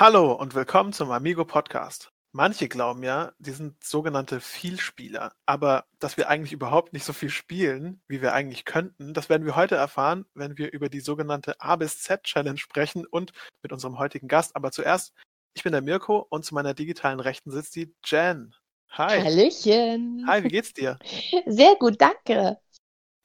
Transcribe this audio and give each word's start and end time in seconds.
Hallo 0.00 0.32
und 0.32 0.54
willkommen 0.54 0.92
zum 0.92 1.10
Amigo 1.10 1.44
Podcast. 1.44 2.12
Manche 2.30 2.68
glauben 2.68 3.02
ja, 3.02 3.32
die 3.40 3.50
sind 3.50 3.82
sogenannte 3.82 4.40
Vielspieler, 4.40 5.32
aber 5.44 5.86
dass 5.98 6.16
wir 6.16 6.28
eigentlich 6.28 6.52
überhaupt 6.52 6.92
nicht 6.92 7.04
so 7.04 7.12
viel 7.12 7.30
spielen, 7.30 8.00
wie 8.06 8.22
wir 8.22 8.32
eigentlich 8.32 8.64
könnten, 8.64 9.12
das 9.12 9.28
werden 9.28 9.44
wir 9.44 9.56
heute 9.56 9.74
erfahren, 9.74 10.24
wenn 10.34 10.56
wir 10.56 10.72
über 10.72 10.88
die 10.88 11.00
sogenannte 11.00 11.60
A 11.60 11.74
bis 11.74 12.00
Z 12.00 12.22
Challenge 12.22 12.58
sprechen 12.58 13.06
und 13.06 13.32
mit 13.60 13.72
unserem 13.72 13.98
heutigen 13.98 14.28
Gast. 14.28 14.54
Aber 14.54 14.70
zuerst, 14.70 15.14
ich 15.54 15.64
bin 15.64 15.72
der 15.72 15.82
Mirko 15.82 16.24
und 16.30 16.44
zu 16.44 16.54
meiner 16.54 16.74
digitalen 16.74 17.18
Rechten 17.18 17.50
sitzt 17.50 17.74
die 17.74 17.92
Jen. 18.04 18.54
Hi. 18.90 19.20
Hallöchen. 19.20 20.24
Hi, 20.28 20.44
wie 20.44 20.48
geht's 20.48 20.72
dir? 20.74 20.96
Sehr 21.46 21.74
gut, 21.74 22.00
danke. 22.00 22.56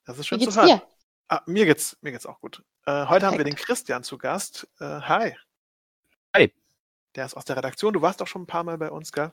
Das 0.05 0.17
ist 0.17 0.25
schön 0.25 0.39
Wie 0.39 0.45
zu 0.45 0.49
geht's 0.49 0.57
hören. 0.57 0.79
dir? 0.79 0.87
Ah, 1.27 1.43
mir 1.45 1.67
geht's, 1.67 1.99
mir 2.01 2.13
geht's 2.13 2.25
auch 2.25 2.39
gut. 2.41 2.63
Äh, 2.87 3.05
heute 3.05 3.27
haben 3.27 3.37
wir 3.37 3.43
den 3.43 3.53
Perfekt. 3.53 3.67
Christian 3.67 4.01
zu 4.03 4.17
Gast. 4.17 4.67
Äh, 4.79 4.85
hi. 4.85 5.35
Hi. 6.35 6.51
Der 7.15 7.25
ist 7.25 7.35
aus 7.35 7.45
der 7.45 7.57
Redaktion. 7.57 7.93
Du 7.93 8.01
warst 8.01 8.21
doch 8.21 8.27
schon 8.27 8.43
ein 8.43 8.47
paar 8.47 8.63
Mal 8.63 8.77
bei 8.77 8.89
uns, 8.89 9.11
gell? 9.11 9.31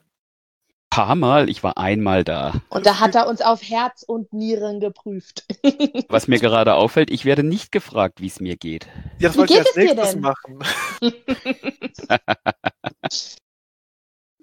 Paar 0.89 1.15
Mal, 1.15 1.49
ich 1.49 1.63
war 1.63 1.77
einmal 1.77 2.23
da. 2.25 2.61
Und 2.69 2.85
da 2.85 2.99
hat 2.99 3.15
er 3.15 3.27
uns 3.27 3.41
auf 3.41 3.61
Herz 3.63 4.03
und 4.03 4.33
Nieren 4.33 4.81
geprüft. 4.81 5.45
Was 6.09 6.27
mir 6.27 6.37
gerade 6.39 6.73
auffällt, 6.75 7.09
ich 7.11 7.23
werde 7.23 7.43
nicht 7.43 7.71
gefragt, 7.71 8.19
wie 8.19 8.27
es 8.27 8.41
mir 8.41 8.57
geht. 8.57 8.87
Ja, 9.19 9.29
das 9.29 9.35
Wie 9.35 9.39
wollte 9.39 9.53
ich 9.53 9.59
geht 9.59 9.67
als 9.67 9.69
es 9.69 9.75
dir 9.75 9.95
nächstes 9.95 10.11
denn? 10.11 10.21
machen. 10.21 10.59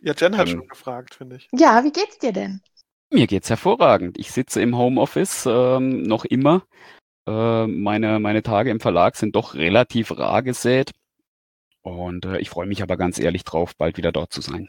Ja, 0.00 0.14
Jen 0.16 0.36
hat 0.36 0.48
Ähm. 0.48 0.58
schon 0.58 0.68
gefragt, 0.68 1.14
finde 1.16 1.36
ich. 1.36 1.48
ja, 1.52 1.82
wie 1.82 1.90
geht's 1.90 2.18
dir 2.18 2.32
denn? 2.32 2.60
Mir 3.12 3.26
geht's 3.26 3.50
hervorragend. 3.50 4.16
Ich 4.16 4.30
sitze 4.30 4.60
im 4.62 4.76
Homeoffice 4.76 5.44
ähm, 5.46 6.02
noch 6.02 6.24
immer. 6.24 6.62
Äh, 7.26 7.66
meine, 7.66 8.20
meine 8.20 8.42
Tage 8.44 8.70
im 8.70 8.78
Verlag 8.80 9.16
sind 9.16 9.34
doch 9.34 9.54
relativ 9.54 10.16
rar 10.16 10.42
gesät. 10.42 10.92
Und 11.82 12.24
äh, 12.26 12.38
ich 12.38 12.50
freue 12.50 12.66
mich 12.66 12.82
aber 12.82 12.96
ganz 12.96 13.18
ehrlich 13.18 13.44
drauf, 13.44 13.76
bald 13.76 13.96
wieder 13.96 14.12
dort 14.12 14.32
zu 14.32 14.40
sein. 14.40 14.68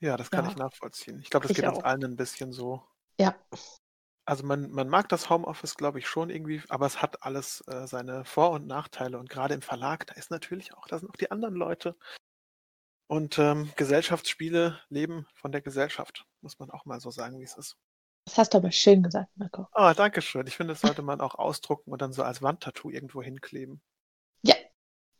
Ja, 0.00 0.16
das 0.16 0.30
kann 0.30 0.44
Ja. 0.44 0.50
ich 0.50 0.56
nachvollziehen. 0.56 1.20
Ich 1.20 1.30
glaube, 1.30 1.44
das 1.44 1.50
Ich 1.52 1.56
geht 1.56 1.66
uns 1.68 1.78
auch. 1.78 1.84
allen 1.84 2.04
ein 2.04 2.16
bisschen 2.16 2.52
so. 2.52 2.82
Ja. 3.20 3.36
Also 4.24 4.44
man, 4.44 4.70
man 4.70 4.88
mag 4.88 5.08
das 5.08 5.30
Homeoffice, 5.30 5.76
glaube 5.76 5.98
ich, 5.98 6.08
schon 6.08 6.30
irgendwie, 6.30 6.62
aber 6.68 6.86
es 6.86 7.02
hat 7.02 7.22
alles 7.24 7.62
äh, 7.68 7.86
seine 7.86 8.24
Vor- 8.24 8.50
und 8.52 8.66
Nachteile. 8.66 9.18
Und 9.18 9.28
gerade 9.28 9.54
im 9.54 9.62
Verlag, 9.62 10.06
da 10.06 10.14
ist 10.14 10.30
natürlich 10.30 10.74
auch, 10.74 10.86
da 10.86 10.98
sind 10.98 11.10
auch 11.10 11.16
die 11.16 11.30
anderen 11.30 11.54
Leute. 11.54 11.96
Und 13.08 13.38
ähm, 13.38 13.70
Gesellschaftsspiele 13.76 14.80
leben 14.88 15.26
von 15.34 15.52
der 15.52 15.60
Gesellschaft, 15.60 16.24
muss 16.40 16.58
man 16.58 16.70
auch 16.70 16.84
mal 16.86 16.98
so 17.00 17.10
sagen, 17.10 17.38
wie 17.40 17.44
es 17.44 17.56
ist. 17.56 17.76
Das 18.24 18.38
hast 18.38 18.54
du 18.54 18.58
aber 18.58 18.70
schön 18.70 19.02
gesagt, 19.02 19.28
Marco. 19.36 19.66
Ah, 19.72 19.92
danke 19.94 20.22
schön. 20.22 20.46
Ich 20.46 20.56
finde, 20.56 20.72
das 20.74 20.80
sollte 20.80 21.02
man 21.02 21.20
auch 21.20 21.34
ausdrucken 21.34 21.90
und 21.92 22.00
dann 22.00 22.12
so 22.12 22.22
als 22.22 22.40
Wandtattoo 22.42 22.90
irgendwo 22.90 23.22
hinkleben. 23.22 23.82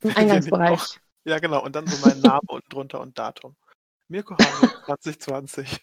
Ja, 0.03 0.09
im 0.09 0.11
ich 0.11 0.17
Eingangsbereich. 0.17 1.01
Ja, 1.25 1.39
genau. 1.39 1.65
Und 1.65 1.77
dann 1.77 1.87
so 1.87 2.07
mein 2.07 2.21
Name 2.21 2.43
unten 2.49 2.69
drunter 2.69 3.01
und 3.01 3.19
Datum. 3.19 3.57
Mirko 4.09 4.37
Hase 4.37 5.19
2020. 5.19 5.81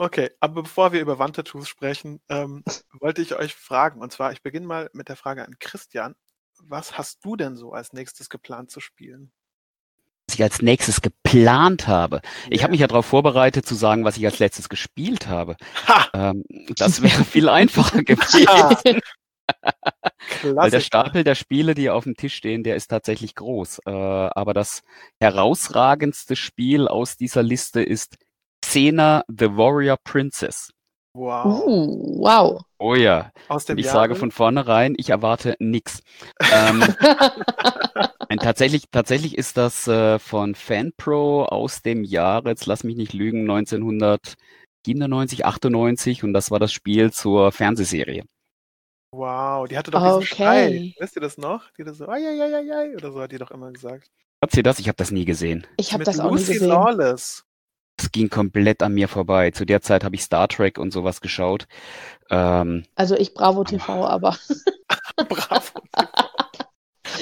Okay, 0.00 0.30
aber 0.38 0.62
bevor 0.62 0.92
wir 0.92 1.00
über 1.00 1.18
Wandtattoos 1.18 1.68
sprechen, 1.68 2.20
ähm, 2.28 2.62
wollte 3.00 3.20
ich 3.20 3.34
euch 3.34 3.54
fragen. 3.54 4.00
Und 4.00 4.12
zwar, 4.12 4.30
ich 4.32 4.42
beginne 4.42 4.66
mal 4.66 4.90
mit 4.92 5.08
der 5.08 5.16
Frage 5.16 5.44
an 5.44 5.58
Christian. 5.58 6.14
Was 6.60 6.96
hast 6.96 7.24
du 7.24 7.34
denn 7.34 7.56
so 7.56 7.72
als 7.72 7.92
nächstes 7.92 8.28
geplant 8.28 8.70
zu 8.70 8.78
spielen? 8.78 9.32
Was 10.28 10.36
ich 10.36 10.42
als 10.42 10.62
nächstes 10.62 11.00
geplant 11.00 11.88
habe. 11.88 12.20
Ich 12.48 12.62
habe 12.62 12.70
mich 12.70 12.80
ja 12.80 12.86
darauf 12.86 13.06
vorbereitet 13.06 13.66
zu 13.66 13.74
sagen, 13.74 14.04
was 14.04 14.16
ich 14.16 14.24
als 14.24 14.38
letztes 14.38 14.68
gespielt 14.68 15.26
habe. 15.26 15.56
Ha! 15.88 16.08
Ähm, 16.14 16.44
das 16.76 17.02
wäre 17.02 17.24
viel 17.24 17.48
einfacher 17.48 18.02
gewesen. 18.04 19.00
Weil 20.42 20.70
der. 20.70 20.80
Stapel 20.80 21.24
der 21.24 21.34
Spiele, 21.34 21.74
die 21.74 21.90
auf 21.90 22.04
dem 22.04 22.14
Tisch 22.14 22.34
stehen, 22.34 22.62
der 22.62 22.76
ist 22.76 22.88
tatsächlich 22.88 23.34
groß. 23.34 23.80
Äh, 23.86 23.90
aber 23.90 24.54
das 24.54 24.82
herausragendste 25.20 26.36
Spiel 26.36 26.88
aus 26.88 27.16
dieser 27.16 27.42
Liste 27.42 27.82
ist 27.82 28.16
Xena 28.62 29.24
the 29.28 29.46
Warrior 29.56 29.96
Princess. 30.02 30.70
Wow. 31.14 31.64
Uh, 31.66 32.22
wow. 32.22 32.62
Oh 32.78 32.94
ja, 32.94 33.32
Aus 33.48 33.64
dem 33.64 33.76
ich 33.78 33.86
Jahre? 33.86 33.98
sage 33.98 34.14
von 34.14 34.30
vornherein, 34.30 34.94
ich 34.96 35.10
erwarte 35.10 35.56
nix. 35.58 36.00
Ähm, 36.52 36.82
und 38.30 38.40
tatsächlich, 38.42 38.84
tatsächlich 38.90 39.36
ist 39.36 39.56
das 39.56 39.88
äh, 39.88 40.18
von 40.18 40.54
FanPro 40.54 41.44
aus 41.46 41.82
dem 41.82 42.04
Jahre, 42.04 42.50
jetzt 42.50 42.66
lass 42.66 42.84
mich 42.84 42.96
nicht 42.96 43.12
lügen, 43.12 43.40
1997, 43.50 45.44
98 45.44 46.24
und 46.24 46.32
das 46.32 46.50
war 46.50 46.60
das 46.60 46.72
Spiel 46.72 47.12
zur 47.12 47.50
Fernsehserie. 47.50 48.24
Wow, 49.10 49.66
die 49.68 49.78
hatte 49.78 49.90
doch 49.90 50.02
diesen 50.02 50.16
Okay. 50.16 50.26
Schrei. 50.26 50.94
Wisst 50.98 51.16
ihr 51.16 51.22
das 51.22 51.38
noch? 51.38 51.70
Die 51.72 51.82
hatte 51.82 51.94
so, 51.94 52.06
ai, 52.08 52.18
ai, 52.26 52.54
ai, 52.54 52.72
ai, 52.74 52.94
oder 52.94 53.10
so 53.12 53.20
hat 53.20 53.32
die 53.32 53.38
doch 53.38 53.50
immer 53.50 53.72
gesagt. 53.72 54.10
Habt 54.42 54.56
ihr 54.56 54.62
das? 54.62 54.78
Ich 54.78 54.88
habe 54.88 54.96
das 54.96 55.10
nie 55.10 55.24
gesehen. 55.24 55.66
Ich 55.78 55.92
habe 55.92 56.04
das 56.04 56.20
auch 56.20 56.30
nie 56.30 56.38
Lucy 56.38 56.54
gesehen. 56.54 56.68
Lawless. 56.68 57.44
Das 57.96 58.12
ging 58.12 58.28
komplett 58.30 58.82
an 58.82 58.94
mir 58.94 59.08
vorbei. 59.08 59.50
Zu 59.50 59.64
der 59.64 59.80
Zeit 59.80 60.04
habe 60.04 60.14
ich 60.14 60.22
Star 60.22 60.46
Trek 60.46 60.78
und 60.78 60.92
sowas 60.92 61.20
geschaut. 61.20 61.66
Ähm, 62.30 62.84
Also 62.94 63.16
ich 63.16 63.34
Bravo 63.34 63.64
TV, 63.64 64.06
aber 64.06 64.36
Bravo. 65.16 65.80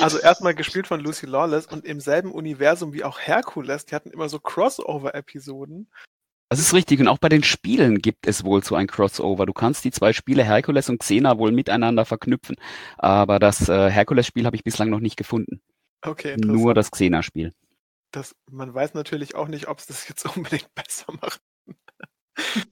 Also 0.01 0.19
erstmal 0.19 0.55
gespielt 0.55 0.87
von 0.87 1.01
Lucy 1.01 1.25
Lawless 1.25 1.67
und 1.67 1.87
im 1.87 2.01
selben 2.01 2.33
Universum 2.33 2.93
wie 2.93 3.05
auch 3.05 3.19
Hercules, 3.19 3.87
die 3.87 3.95
hatten 3.95 4.11
immer 4.11 4.29
so 4.29 4.39
Crossover-Episoden. 4.39 5.89
Das 6.49 6.61
ist 6.61 6.75
richtig. 6.75 7.01
Und 7.01 7.09
auch 7.09 7.19
bei 7.19 7.29
den 7.29 7.43
Spielen 7.43 7.99
gibt 7.99 8.27
es 8.27 8.45
wohl 8.45 8.63
so 8.63 8.75
ein 8.75 8.87
Crossover. 8.87 9.47
Du 9.47 9.53
kannst 9.53 9.85
die 9.85 9.91
zwei 9.91 10.13
Spiele 10.13 10.45
Herkules 10.45 10.89
und 10.89 10.99
Xena 10.99 11.39
wohl 11.39 11.53
miteinander 11.53 12.05
verknüpfen. 12.05 12.57
Aber 12.99 13.39
das 13.39 13.69
äh, 13.69 13.91
Herkules-Spiel 13.91 14.47
habe 14.47 14.57
ich 14.57 14.65
bislang 14.65 14.91
noch 14.91 15.01
nicht 15.01 15.17
gefunden. 15.17 15.61
Okay. 16.03 16.37
Nur 16.37 16.75
das 16.75 16.91
Xena-Spiel. 16.91 17.53
das, 18.13 18.35
man 18.51 18.73
weiß 18.73 18.95
natürlich 18.95 19.35
auch 19.35 19.49
nicht, 19.49 19.69
ob 19.69 19.79
es 19.79 19.87
das 19.87 20.09
jetzt 20.09 20.25
unbedingt 20.37 20.75
besser 20.75 21.13
macht. 21.21 21.41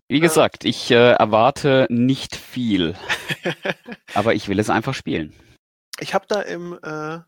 Wie 0.09 0.21
gesagt, 0.21 0.65
ich 0.65 0.91
äh, 0.91 1.13
erwarte 1.13 1.87
nicht 1.89 2.37
viel, 2.37 2.95
aber 4.15 4.35
ich 4.35 4.49
will 4.49 4.59
es 4.59 4.69
einfach 4.69 4.95
spielen. 4.95 5.33
Ich 6.01 6.13
habe 6.13 6.27
da 6.29 6.43
im 6.43 6.79
äh, 6.83 7.21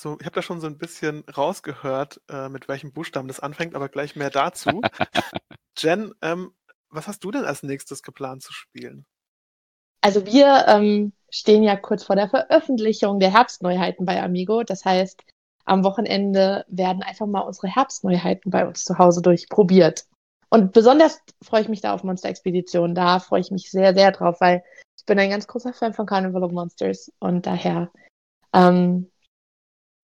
so, 0.00 0.16
ich 0.20 0.26
habe 0.26 0.34
da 0.34 0.42
schon 0.42 0.60
so 0.60 0.66
ein 0.66 0.78
bisschen 0.78 1.24
rausgehört, 1.24 2.20
äh, 2.28 2.48
mit 2.48 2.68
welchem 2.68 2.92
Buchstaben 2.92 3.28
das 3.28 3.40
anfängt, 3.40 3.74
aber 3.74 3.88
gleich 3.88 4.16
mehr 4.16 4.30
dazu. 4.30 4.80
Jen, 5.78 6.12
ähm, 6.22 6.52
was 6.90 7.08
hast 7.08 7.24
du 7.24 7.30
denn 7.30 7.44
als 7.44 7.62
nächstes 7.62 8.02
geplant 8.02 8.42
zu 8.42 8.52
spielen? 8.52 9.06
Also 10.00 10.24
wir 10.26 10.64
ähm, 10.68 11.12
stehen 11.30 11.62
ja 11.62 11.76
kurz 11.76 12.04
vor 12.04 12.16
der 12.16 12.28
Veröffentlichung 12.28 13.20
der 13.20 13.32
Herbstneuheiten 13.32 14.06
bei 14.06 14.22
Amigo. 14.22 14.62
Das 14.62 14.84
heißt, 14.84 15.22
am 15.64 15.84
Wochenende 15.84 16.64
werden 16.68 17.02
einfach 17.02 17.26
mal 17.26 17.40
unsere 17.40 17.68
Herbstneuheiten 17.68 18.50
bei 18.50 18.66
uns 18.66 18.84
zu 18.84 18.98
Hause 18.98 19.20
durchprobiert. 19.22 20.06
Und 20.50 20.72
besonders 20.72 21.20
freue 21.42 21.62
ich 21.62 21.68
mich 21.68 21.82
da 21.82 21.92
auf 21.92 22.04
Monster 22.04 22.30
Expedition. 22.30 22.94
Da 22.94 23.18
freue 23.18 23.40
ich 23.40 23.50
mich 23.50 23.70
sehr, 23.70 23.94
sehr 23.94 24.12
drauf, 24.12 24.40
weil 24.40 24.64
ich 24.96 25.04
bin 25.04 25.18
ein 25.18 25.30
ganz 25.30 25.46
großer 25.46 25.74
Fan 25.74 25.92
von 25.92 26.06
Carnival 26.06 26.44
of 26.44 26.52
Monsters 26.52 27.12
und 27.18 27.44
daher 27.46 27.90
ähm, 28.54 29.10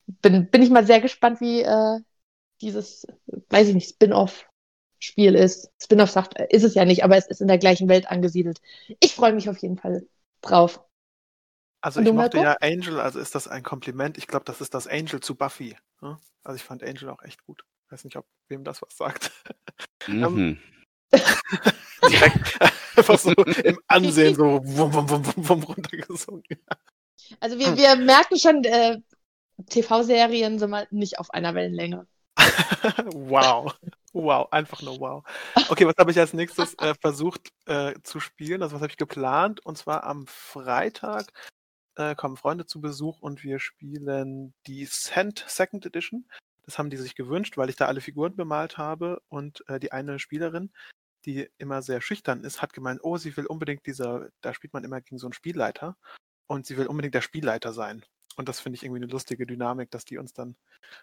bin, 0.06 0.48
bin 0.50 0.62
ich 0.62 0.70
mal 0.70 0.87
sehr 0.87 1.00
gespannt, 1.00 1.41
wie 1.41 1.62
äh, 1.62 2.00
dieses, 2.60 3.06
weiß 3.50 3.69
ich 3.69 3.75
nicht, 3.75 3.88
Spin-off-Spiel 3.91 5.34
ist. 5.34 5.70
Spin-off 5.82 6.10
sagt, 6.10 6.38
äh, 6.38 6.47
ist 6.50 6.65
es 6.65 6.75
ja 6.75 6.84
nicht, 6.84 7.04
aber 7.04 7.16
es 7.16 7.26
ist 7.26 7.41
in 7.41 7.48
der 7.48 7.59
gleichen 7.59 7.88
Welt 7.88 8.10
angesiedelt. 8.10 8.60
Ich 9.00 9.15
freue 9.15 9.32
mich 9.32 9.48
auf 9.48 9.59
jeden 9.59 9.78
Fall 9.78 10.06
drauf. 10.41 10.81
Also 11.81 12.00
Und 12.00 12.06
ich 12.06 12.12
mochte 12.12 12.38
ja 12.38 12.56
Angel, 12.60 12.98
also 12.98 13.19
ist 13.19 13.34
das 13.34 13.47
ein 13.47 13.62
Kompliment. 13.62 14.16
Ich 14.16 14.26
glaube, 14.26 14.47
das 14.47 14.60
ist 14.60 14.72
das 14.72 14.87
Angel 14.87 15.20
zu 15.20 15.34
Buffy. 15.34 15.76
Ne? 16.00 16.19
Also 16.42 16.56
ich 16.56 16.62
fand 16.62 16.82
Angel 16.82 17.10
auch 17.10 17.22
echt 17.22 17.44
gut. 17.44 17.62
Weiß 17.91 18.04
nicht, 18.04 18.16
ob 18.16 18.26
wem 18.48 18.65
das 18.65 18.81
was 18.81 18.97
sagt. 18.97 19.31
Mhm. 20.06 20.59
Direkt 22.10 22.60
einfach 22.97 23.19
so 23.19 23.32
im 23.32 23.78
Ansehen 23.86 24.34
so 24.34 24.60
wum, 24.65 24.94
wum, 24.94 25.10
wum, 25.10 25.26
wum, 25.26 25.48
wum 25.48 25.62
runtergesungen. 25.62 26.42
Also 27.41 27.59
wir, 27.59 27.76
wir 27.76 27.97
merken 27.97 28.38
schon, 28.38 28.65
äh, 28.65 28.98
TV-Serien 29.69 30.59
sind 30.59 30.71
mal 30.71 30.86
nicht 30.91 31.18
auf 31.18 31.30
einer 31.30 31.54
Wellenlänge. 31.54 32.06
wow. 33.06 33.74
Wow, 34.12 34.48
einfach 34.53 34.80
nur 34.83 35.01
wow. 35.01 35.24
Okay, 35.68 35.86
was 35.86 35.97
habe 35.98 36.10
ich 36.10 36.18
als 36.18 36.33
nächstes 36.33 36.74
äh, 36.78 36.95
versucht 37.01 37.51
äh, 37.66 37.95
zu 38.03 38.21
spielen? 38.21 38.62
Also 38.62 38.77
was 38.77 38.83
habe 38.83 38.91
ich 38.91 38.97
geplant? 38.97 39.65
Und 39.66 39.77
zwar 39.77 40.04
am 40.04 40.27
Freitag 40.27 41.33
äh, 41.97 42.15
kommen 42.15 42.36
Freunde 42.36 42.66
zu 42.66 42.80
Besuch 42.80 43.21
und 43.21 43.42
wir 43.42 43.59
spielen 43.59 44.54
die 44.66 44.84
Sand 44.86 45.45
Second 45.48 45.86
Edition. 45.86 46.28
Das 46.65 46.78
haben 46.78 46.91
die 46.91 46.97
sich 46.97 47.15
gewünscht, 47.15 47.57
weil 47.57 47.68
ich 47.68 47.77
da 47.77 47.86
alle 47.86 48.00
Figuren 48.00 48.36
bemalt 48.36 48.78
habe 48.78 49.21
und 49.28 49.68
äh, 49.68 49.78
die 49.80 49.92
eine 49.92 50.18
Spielerin, 50.18 50.72
die 51.24 51.48
immer 51.59 51.83
sehr 51.83 52.00
schüchtern 52.00 52.45
ist, 52.45 52.62
hat 52.62 52.72
gemeint, 52.72 53.00
oh, 53.03 53.16
sie 53.16 53.36
will 53.36 53.47
unbedingt 53.47 53.86
dieser, 53.86 54.28
da 54.41 54.54
spielt 54.54 54.72
man 54.72 54.84
immer 54.84 55.00
gegen 55.00 55.18
so 55.18 55.27
einen 55.27 55.34
Spielleiter 55.34 55.97
und 56.47 56.66
sie 56.66 56.77
will 56.77 56.86
unbedingt 56.86 57.15
der 57.15 57.22
Spielleiter 57.22 57.72
sein. 57.72 58.04
Und 58.36 58.48
das 58.48 58.60
finde 58.60 58.77
ich 58.77 58.83
irgendwie 58.83 59.03
eine 59.03 59.13
lustige 59.13 59.47
Dynamik, 59.47 59.91
dass 59.91 60.04
die 60.04 60.19
uns 60.19 60.33
dann 60.33 60.57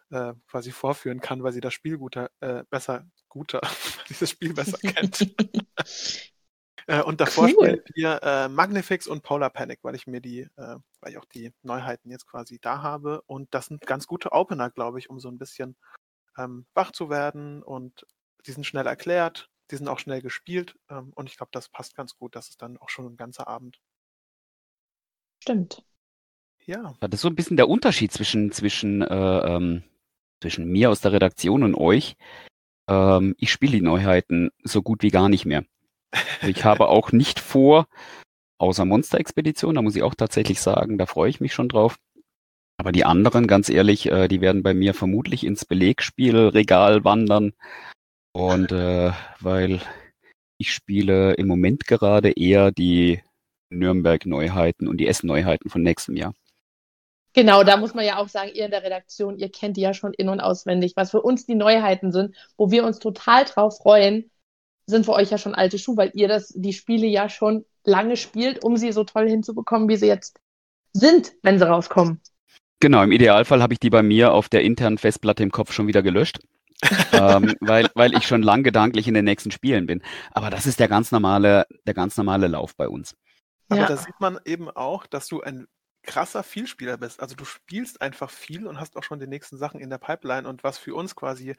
äh, 0.09 0.33
quasi 0.47 0.71
vorführen 0.71 1.21
kann, 1.21 1.43
weil 1.43 1.53
sie 1.53 1.61
das 1.61 1.73
Spiel 1.73 1.97
guter, 1.97 2.29
äh, 2.39 2.63
besser, 2.69 3.05
guter, 3.29 3.61
dieses 4.09 4.29
Spiel 4.31 4.53
besser 4.53 4.77
kennt. 4.77 5.33
Äh, 6.87 7.03
und 7.03 7.21
davor 7.21 7.45
cool. 7.45 7.51
spielen 7.51 7.81
wir 7.93 8.23
äh, 8.23 8.49
Magnifix 8.49 9.07
und 9.07 9.21
Polar 9.21 9.49
Panic, 9.49 9.79
weil 9.83 9.95
ich 9.95 10.07
mir 10.07 10.19
die, 10.21 10.41
äh, 10.41 10.77
weil 10.99 11.11
ich 11.11 11.17
auch 11.17 11.25
die 11.25 11.53
Neuheiten 11.61 12.09
jetzt 12.09 12.25
quasi 12.27 12.59
da 12.59 12.81
habe. 12.81 13.21
Und 13.27 13.53
das 13.53 13.67
sind 13.67 13.85
ganz 13.85 14.07
gute 14.07 14.31
Opener, 14.31 14.69
glaube 14.71 14.99
ich, 14.99 15.09
um 15.09 15.19
so 15.19 15.29
ein 15.29 15.37
bisschen 15.37 15.75
ähm, 16.37 16.65
wach 16.73 16.91
zu 16.91 17.09
werden. 17.09 17.61
Und 17.63 18.05
die 18.45 18.51
sind 18.51 18.65
schnell 18.65 18.87
erklärt, 18.87 19.49
die 19.69 19.77
sind 19.77 19.87
auch 19.87 19.99
schnell 19.99 20.21
gespielt. 20.21 20.77
Ähm, 20.89 21.11
und 21.15 21.29
ich 21.29 21.37
glaube, 21.37 21.51
das 21.53 21.69
passt 21.69 21.95
ganz 21.95 22.15
gut. 22.17 22.35
Das 22.35 22.49
ist 22.49 22.61
dann 22.61 22.77
auch 22.77 22.89
schon 22.89 23.05
ein 23.05 23.17
ganzer 23.17 23.47
Abend. 23.47 23.79
Stimmt. 25.39 25.83
Ja. 26.65 26.95
Das 26.99 27.09
ist 27.13 27.21
so 27.21 27.27
ein 27.27 27.35
bisschen 27.35 27.57
der 27.57 27.69
Unterschied 27.69 28.11
zwischen, 28.11 28.51
zwischen, 28.51 29.01
äh, 29.01 29.55
ähm, 29.55 29.83
zwischen 30.41 30.71
mir 30.71 30.89
aus 30.89 31.01
der 31.01 31.13
Redaktion 31.13 31.63
und 31.63 31.75
euch. 31.75 32.15
Ähm, 32.89 33.35
ich 33.37 33.51
spiele 33.51 33.73
die 33.73 33.81
Neuheiten 33.81 34.51
so 34.63 34.81
gut 34.81 35.03
wie 35.03 35.09
gar 35.09 35.29
nicht 35.29 35.45
mehr. 35.45 35.63
Ich 36.41 36.65
habe 36.65 36.89
auch 36.89 37.11
nicht 37.11 37.39
vor, 37.39 37.87
außer 38.57 38.85
Monster-Expedition, 38.85 39.75
da 39.75 39.81
muss 39.81 39.95
ich 39.95 40.03
auch 40.03 40.15
tatsächlich 40.15 40.59
sagen, 40.59 40.97
da 40.97 41.05
freue 41.05 41.29
ich 41.29 41.39
mich 41.39 41.53
schon 41.53 41.69
drauf. 41.69 41.97
Aber 42.77 42.91
die 42.91 43.05
anderen, 43.05 43.47
ganz 43.47 43.69
ehrlich, 43.69 44.11
äh, 44.11 44.27
die 44.27 44.41
werden 44.41 44.63
bei 44.63 44.73
mir 44.73 44.93
vermutlich 44.93 45.45
ins 45.45 45.65
Belegspielregal 45.65 47.03
wandern. 47.03 47.53
Und 48.33 48.71
äh, 48.71 49.11
weil 49.39 49.81
ich 50.57 50.73
spiele 50.73 51.33
im 51.33 51.47
Moment 51.47 51.85
gerade 51.85 52.31
eher 52.31 52.71
die 52.71 53.21
Nürnberg-Neuheiten 53.69 54.87
und 54.87 54.97
die 54.97 55.07
Essen-Neuheiten 55.07 55.69
von 55.69 55.81
nächstem 55.81 56.15
Jahr. 56.15 56.33
Genau, 57.33 57.63
da 57.63 57.77
muss 57.77 57.93
man 57.93 58.05
ja 58.05 58.17
auch 58.17 58.27
sagen, 58.27 58.51
ihr 58.53 58.65
in 58.65 58.71
der 58.71 58.83
Redaktion, 58.83 59.37
ihr 59.37 59.49
kennt 59.49 59.77
die 59.77 59.81
ja 59.81 59.93
schon 59.93 60.13
in- 60.13 60.29
und 60.29 60.41
auswendig. 60.41 60.93
Was 60.95 61.11
für 61.11 61.21
uns 61.21 61.45
die 61.45 61.55
Neuheiten 61.55 62.11
sind, 62.11 62.35
wo 62.57 62.71
wir 62.71 62.83
uns 62.83 62.99
total 62.99 63.45
drauf 63.45 63.77
freuen, 63.77 64.29
sind 64.85 65.05
für 65.05 65.13
euch 65.13 65.31
ja 65.31 65.37
schon 65.37 65.55
alte 65.55 65.79
Schuhe, 65.79 65.97
weil 65.97 66.11
ihr 66.13 66.27
das, 66.27 66.49
die 66.49 66.73
Spiele 66.73 67.07
ja 67.07 67.29
schon 67.29 67.65
lange 67.85 68.17
spielt, 68.17 68.63
um 68.63 68.75
sie 68.75 68.91
so 68.91 69.03
toll 69.03 69.29
hinzubekommen, 69.29 69.87
wie 69.87 69.95
sie 69.95 70.07
jetzt 70.07 70.39
sind, 70.93 71.31
wenn 71.41 71.57
sie 71.57 71.67
rauskommen. 71.67 72.19
Genau, 72.81 73.03
im 73.03 73.11
Idealfall 73.11 73.61
habe 73.61 73.73
ich 73.73 73.79
die 73.79 73.89
bei 73.89 74.03
mir 74.03 74.33
auf 74.33 74.49
der 74.49 74.63
internen 74.63 74.97
Festplatte 74.97 75.43
im 75.43 75.51
Kopf 75.51 75.71
schon 75.71 75.87
wieder 75.87 76.01
gelöscht. 76.01 76.39
ähm, 77.13 77.53
weil, 77.59 77.89
weil 77.93 78.15
ich 78.15 78.25
schon 78.25 78.41
lang 78.41 78.63
gedanklich 78.63 79.07
in 79.07 79.13
den 79.13 79.23
nächsten 79.23 79.51
Spielen 79.51 79.85
bin. 79.85 80.01
Aber 80.31 80.49
das 80.49 80.65
ist 80.65 80.79
der 80.79 80.87
ganz 80.87 81.11
normale, 81.11 81.67
der 81.85 81.93
ganz 81.93 82.17
normale 82.17 82.47
Lauf 82.47 82.75
bei 82.75 82.89
uns. 82.89 83.15
Aber 83.69 83.81
ja. 83.81 83.87
da 83.87 83.97
sieht 83.97 84.19
man 84.19 84.39
eben 84.45 84.67
auch, 84.67 85.05
dass 85.05 85.27
du 85.27 85.41
ein 85.41 85.67
krasser 86.03 86.43
Vielspieler 86.43 86.97
bist. 86.97 87.19
Also 87.19 87.35
du 87.35 87.45
spielst 87.45 88.01
einfach 88.01 88.29
viel 88.29 88.67
und 88.67 88.79
hast 88.79 88.97
auch 88.97 89.03
schon 89.03 89.19
die 89.19 89.27
nächsten 89.27 89.57
Sachen 89.57 89.79
in 89.79 89.89
der 89.89 89.97
Pipeline 89.97 90.47
und 90.47 90.63
was 90.63 90.77
für 90.77 90.95
uns 90.95 91.15
quasi 91.15 91.55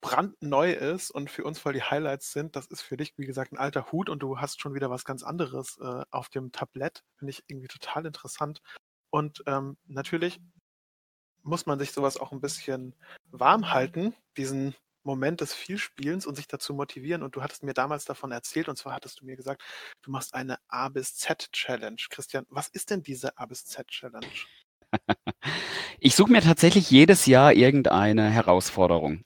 brandneu 0.00 0.72
ist 0.72 1.10
und 1.10 1.30
für 1.30 1.44
uns 1.44 1.58
voll 1.58 1.74
die 1.74 1.82
Highlights 1.82 2.32
sind, 2.32 2.56
das 2.56 2.66
ist 2.66 2.80
für 2.80 2.96
dich, 2.96 3.12
wie 3.18 3.26
gesagt, 3.26 3.52
ein 3.52 3.58
alter 3.58 3.92
Hut 3.92 4.08
und 4.08 4.20
du 4.20 4.38
hast 4.38 4.60
schon 4.60 4.74
wieder 4.74 4.90
was 4.90 5.04
ganz 5.04 5.22
anderes 5.22 5.78
äh, 5.78 6.02
auf 6.10 6.30
dem 6.30 6.52
Tablett. 6.52 7.04
Finde 7.18 7.30
ich 7.30 7.44
irgendwie 7.48 7.68
total 7.68 8.06
interessant. 8.06 8.62
Und 9.10 9.42
ähm, 9.46 9.76
natürlich 9.86 10.40
muss 11.42 11.66
man 11.66 11.78
sich 11.78 11.92
sowas 11.92 12.16
auch 12.16 12.32
ein 12.32 12.40
bisschen 12.40 12.94
warm 13.30 13.72
halten, 13.72 14.14
diesen 14.36 14.74
Moment 15.02 15.40
des 15.40 15.54
Vielspielens 15.54 16.26
und 16.26 16.34
sich 16.36 16.46
dazu 16.46 16.74
motivieren. 16.74 17.22
Und 17.22 17.36
du 17.36 17.42
hattest 17.42 17.62
mir 17.62 17.74
damals 17.74 18.04
davon 18.04 18.32
erzählt, 18.32 18.68
und 18.68 18.76
zwar 18.76 18.94
hattest 18.94 19.20
du 19.20 19.26
mir 19.26 19.36
gesagt, 19.36 19.62
du 20.02 20.10
machst 20.10 20.34
eine 20.34 20.58
A 20.68 20.88
bis 20.88 21.16
Z 21.16 21.50
Challenge. 21.52 22.00
Christian, 22.10 22.46
was 22.48 22.68
ist 22.68 22.90
denn 22.90 23.02
diese 23.02 23.36
A 23.38 23.46
bis 23.46 23.64
Z 23.64 23.86
Challenge? 23.88 24.26
Ich 26.02 26.14
suche 26.14 26.32
mir 26.32 26.40
tatsächlich 26.40 26.90
jedes 26.90 27.26
Jahr 27.26 27.52
irgendeine 27.52 28.30
Herausforderung 28.30 29.22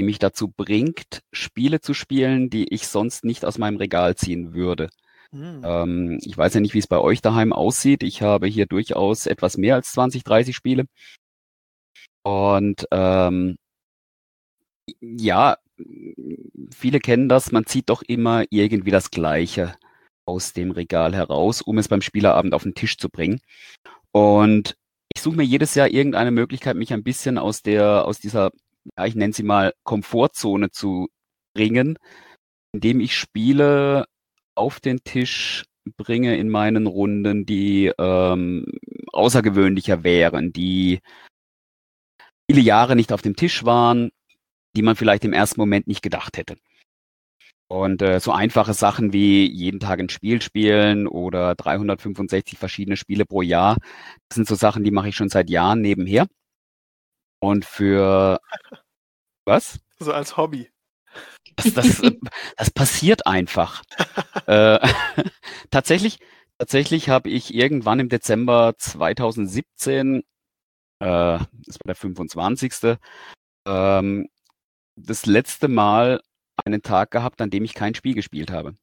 die 0.00 0.04
mich 0.04 0.18
dazu 0.18 0.48
bringt, 0.48 1.20
Spiele 1.30 1.80
zu 1.80 1.92
spielen, 1.92 2.48
die 2.48 2.72
ich 2.72 2.88
sonst 2.88 3.22
nicht 3.22 3.44
aus 3.44 3.58
meinem 3.58 3.76
Regal 3.76 4.16
ziehen 4.16 4.54
würde. 4.54 4.88
Hm. 5.30 5.60
Ähm, 5.62 6.18
ich 6.22 6.36
weiß 6.36 6.54
ja 6.54 6.60
nicht, 6.60 6.72
wie 6.72 6.78
es 6.78 6.86
bei 6.86 6.98
euch 6.98 7.20
daheim 7.20 7.52
aussieht. 7.52 8.02
Ich 8.02 8.22
habe 8.22 8.46
hier 8.46 8.64
durchaus 8.64 9.26
etwas 9.26 9.58
mehr 9.58 9.74
als 9.74 9.92
20, 9.92 10.24
30 10.24 10.56
Spiele. 10.56 10.86
Und 12.22 12.86
ähm, 12.90 13.56
ja, 15.00 15.56
viele 16.74 17.00
kennen 17.00 17.28
das, 17.28 17.52
man 17.52 17.66
zieht 17.66 17.88
doch 17.88 18.02
immer 18.02 18.44
irgendwie 18.50 18.90
das 18.90 19.10
Gleiche 19.10 19.76
aus 20.26 20.52
dem 20.52 20.70
Regal 20.70 21.14
heraus, 21.14 21.62
um 21.62 21.78
es 21.78 21.88
beim 21.88 22.02
Spielerabend 22.02 22.54
auf 22.54 22.62
den 22.62 22.74
Tisch 22.74 22.98
zu 22.98 23.08
bringen. 23.08 23.40
Und 24.12 24.76
ich 25.14 25.22
suche 25.22 25.36
mir 25.36 25.44
jedes 25.44 25.74
Jahr 25.74 25.88
irgendeine 25.88 26.30
Möglichkeit, 26.30 26.76
mich 26.76 26.92
ein 26.92 27.02
bisschen 27.02 27.38
aus 27.38 27.62
der, 27.62 28.04
aus 28.04 28.18
dieser 28.18 28.50
ja, 28.96 29.06
ich 29.06 29.14
nenne 29.14 29.32
sie 29.32 29.42
mal 29.42 29.74
Komfortzone 29.84 30.70
zu 30.70 31.08
bringen, 31.54 31.98
indem 32.72 33.00
ich 33.00 33.16
Spiele 33.16 34.06
auf 34.54 34.80
den 34.80 35.02
Tisch 35.04 35.64
bringe 35.96 36.36
in 36.36 36.48
meinen 36.48 36.86
Runden, 36.86 37.46
die 37.46 37.92
ähm, 37.98 38.66
außergewöhnlicher 39.12 40.04
wären, 40.04 40.52
die 40.52 41.00
viele 42.50 42.62
Jahre 42.62 42.96
nicht 42.96 43.12
auf 43.12 43.22
dem 43.22 43.36
Tisch 43.36 43.64
waren, 43.64 44.10
die 44.76 44.82
man 44.82 44.96
vielleicht 44.96 45.24
im 45.24 45.32
ersten 45.32 45.60
Moment 45.60 45.86
nicht 45.86 46.02
gedacht 46.02 46.36
hätte. 46.36 46.56
Und 47.68 48.02
äh, 48.02 48.18
so 48.18 48.32
einfache 48.32 48.74
Sachen 48.74 49.12
wie 49.12 49.48
jeden 49.48 49.78
Tag 49.78 50.00
ein 50.00 50.08
Spiel 50.08 50.42
spielen 50.42 51.06
oder 51.06 51.54
365 51.54 52.58
verschiedene 52.58 52.96
Spiele 52.96 53.24
pro 53.24 53.42
Jahr, 53.42 53.76
das 54.28 54.34
sind 54.34 54.48
so 54.48 54.56
Sachen, 54.56 54.82
die 54.82 54.90
mache 54.90 55.08
ich 55.08 55.16
schon 55.16 55.28
seit 55.28 55.48
Jahren 55.50 55.80
nebenher. 55.80 56.26
Und 57.40 57.64
für 57.64 58.40
was? 59.44 59.78
So 60.00 60.12
als 60.12 60.36
Hobby. 60.36 60.68
Das, 61.54 61.74
das, 61.74 62.02
das 62.56 62.70
passiert 62.72 63.26
einfach. 63.26 63.82
äh, 64.46 64.78
tatsächlich, 65.70 66.18
tatsächlich 66.58 67.08
habe 67.08 67.28
ich 67.28 67.54
irgendwann 67.54 68.00
im 68.00 68.08
Dezember 68.08 68.74
2017, 68.78 70.16
äh, 70.16 70.22
das 70.98 71.46
war 71.46 71.86
der 71.86 71.94
25. 71.94 72.98
Ähm, 73.66 74.28
das 74.96 75.26
letzte 75.26 75.68
Mal 75.68 76.20
einen 76.64 76.82
Tag 76.82 77.10
gehabt, 77.10 77.40
an 77.40 77.50
dem 77.50 77.64
ich 77.64 77.74
kein 77.74 77.94
Spiel 77.94 78.14
gespielt 78.14 78.50
habe. 78.50 78.74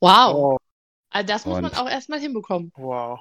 Wow. 0.00 0.34
Oh. 0.34 0.56
Also 1.10 1.26
das 1.26 1.46
muss 1.46 1.56
Und, 1.56 1.62
man 1.62 1.74
auch 1.74 1.88
erstmal 1.88 2.20
hinbekommen. 2.20 2.72
Wow. 2.76 3.20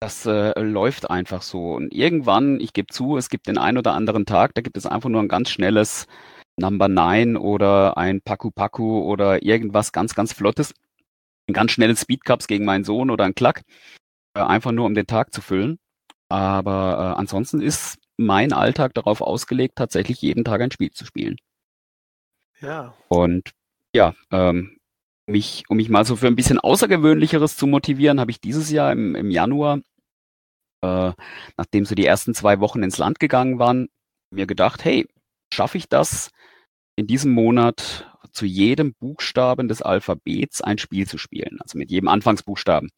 Das 0.00 0.24
äh, 0.26 0.58
läuft 0.60 1.10
einfach 1.10 1.42
so. 1.42 1.74
Und 1.74 1.92
irgendwann, 1.92 2.60
ich 2.60 2.72
gebe 2.72 2.86
zu, 2.92 3.16
es 3.16 3.28
gibt 3.28 3.46
den 3.46 3.58
einen 3.58 3.78
oder 3.78 3.92
anderen 3.92 4.24
Tag, 4.24 4.54
da 4.54 4.62
gibt 4.62 4.76
es 4.76 4.86
einfach 4.86 5.08
nur 5.08 5.20
ein 5.20 5.28
ganz 5.28 5.50
schnelles 5.50 6.06
Number 6.56 6.88
9 6.88 7.36
oder 7.36 7.96
ein 7.96 8.20
Paku 8.20 8.50
Paku 8.50 9.00
oder 9.00 9.42
irgendwas 9.42 9.92
ganz, 9.92 10.14
ganz 10.14 10.32
Flottes. 10.32 10.72
Ein 11.48 11.54
ganz 11.54 11.72
schnelles 11.72 12.00
Speedcups 12.00 12.46
gegen 12.46 12.64
meinen 12.64 12.84
Sohn 12.84 13.10
oder 13.10 13.24
ein 13.24 13.34
Klack. 13.34 13.62
Äh, 14.34 14.40
einfach 14.40 14.72
nur, 14.72 14.86
um 14.86 14.94
den 14.94 15.06
Tag 15.06 15.34
zu 15.34 15.42
füllen. 15.42 15.78
Aber 16.28 17.14
äh, 17.14 17.18
ansonsten 17.18 17.60
ist 17.60 17.98
mein 18.16 18.52
Alltag 18.52 18.94
darauf 18.94 19.20
ausgelegt, 19.20 19.76
tatsächlich 19.76 20.22
jeden 20.22 20.44
Tag 20.44 20.60
ein 20.60 20.70
Spiel 20.70 20.90
zu 20.90 21.04
spielen. 21.04 21.36
Ja. 22.60 22.94
Und 23.08 23.50
ja, 23.94 24.14
ähm, 24.30 24.78
mich, 25.26 25.64
um 25.68 25.76
mich 25.78 25.88
mal 25.88 26.04
so 26.04 26.16
für 26.16 26.26
ein 26.26 26.36
bisschen 26.36 26.58
Außergewöhnlicheres 26.58 27.56
zu 27.56 27.66
motivieren, 27.66 28.20
habe 28.20 28.30
ich 28.30 28.40
dieses 28.40 28.70
Jahr 28.70 28.92
im, 28.92 29.14
im 29.14 29.30
Januar 29.30 29.80
äh, 30.84 31.12
nachdem 31.56 31.86
so 31.86 31.94
die 31.94 32.04
ersten 32.04 32.34
zwei 32.34 32.60
Wochen 32.60 32.82
ins 32.82 32.98
Land 32.98 33.18
gegangen 33.18 33.58
waren, 33.58 33.88
mir 34.30 34.46
gedacht, 34.46 34.84
hey, 34.84 35.08
schaffe 35.52 35.78
ich 35.78 35.88
das 35.88 36.30
in 36.96 37.06
diesem 37.06 37.32
Monat 37.32 38.10
zu 38.32 38.44
jedem 38.44 38.94
Buchstaben 38.94 39.68
des 39.68 39.80
Alphabets 39.80 40.60
ein 40.60 40.78
Spiel 40.78 41.06
zu 41.08 41.16
spielen, 41.18 41.58
also 41.60 41.78
mit 41.78 41.90
jedem 41.90 42.08
Anfangsbuchstaben. 42.08 42.90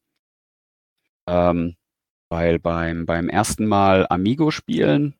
Ähm, 1.27 1.75
weil 2.29 2.59
beim, 2.59 3.05
beim 3.05 3.29
ersten 3.29 3.67
Mal 3.67 4.05
Amigo 4.09 4.51
spielen, 4.51 5.15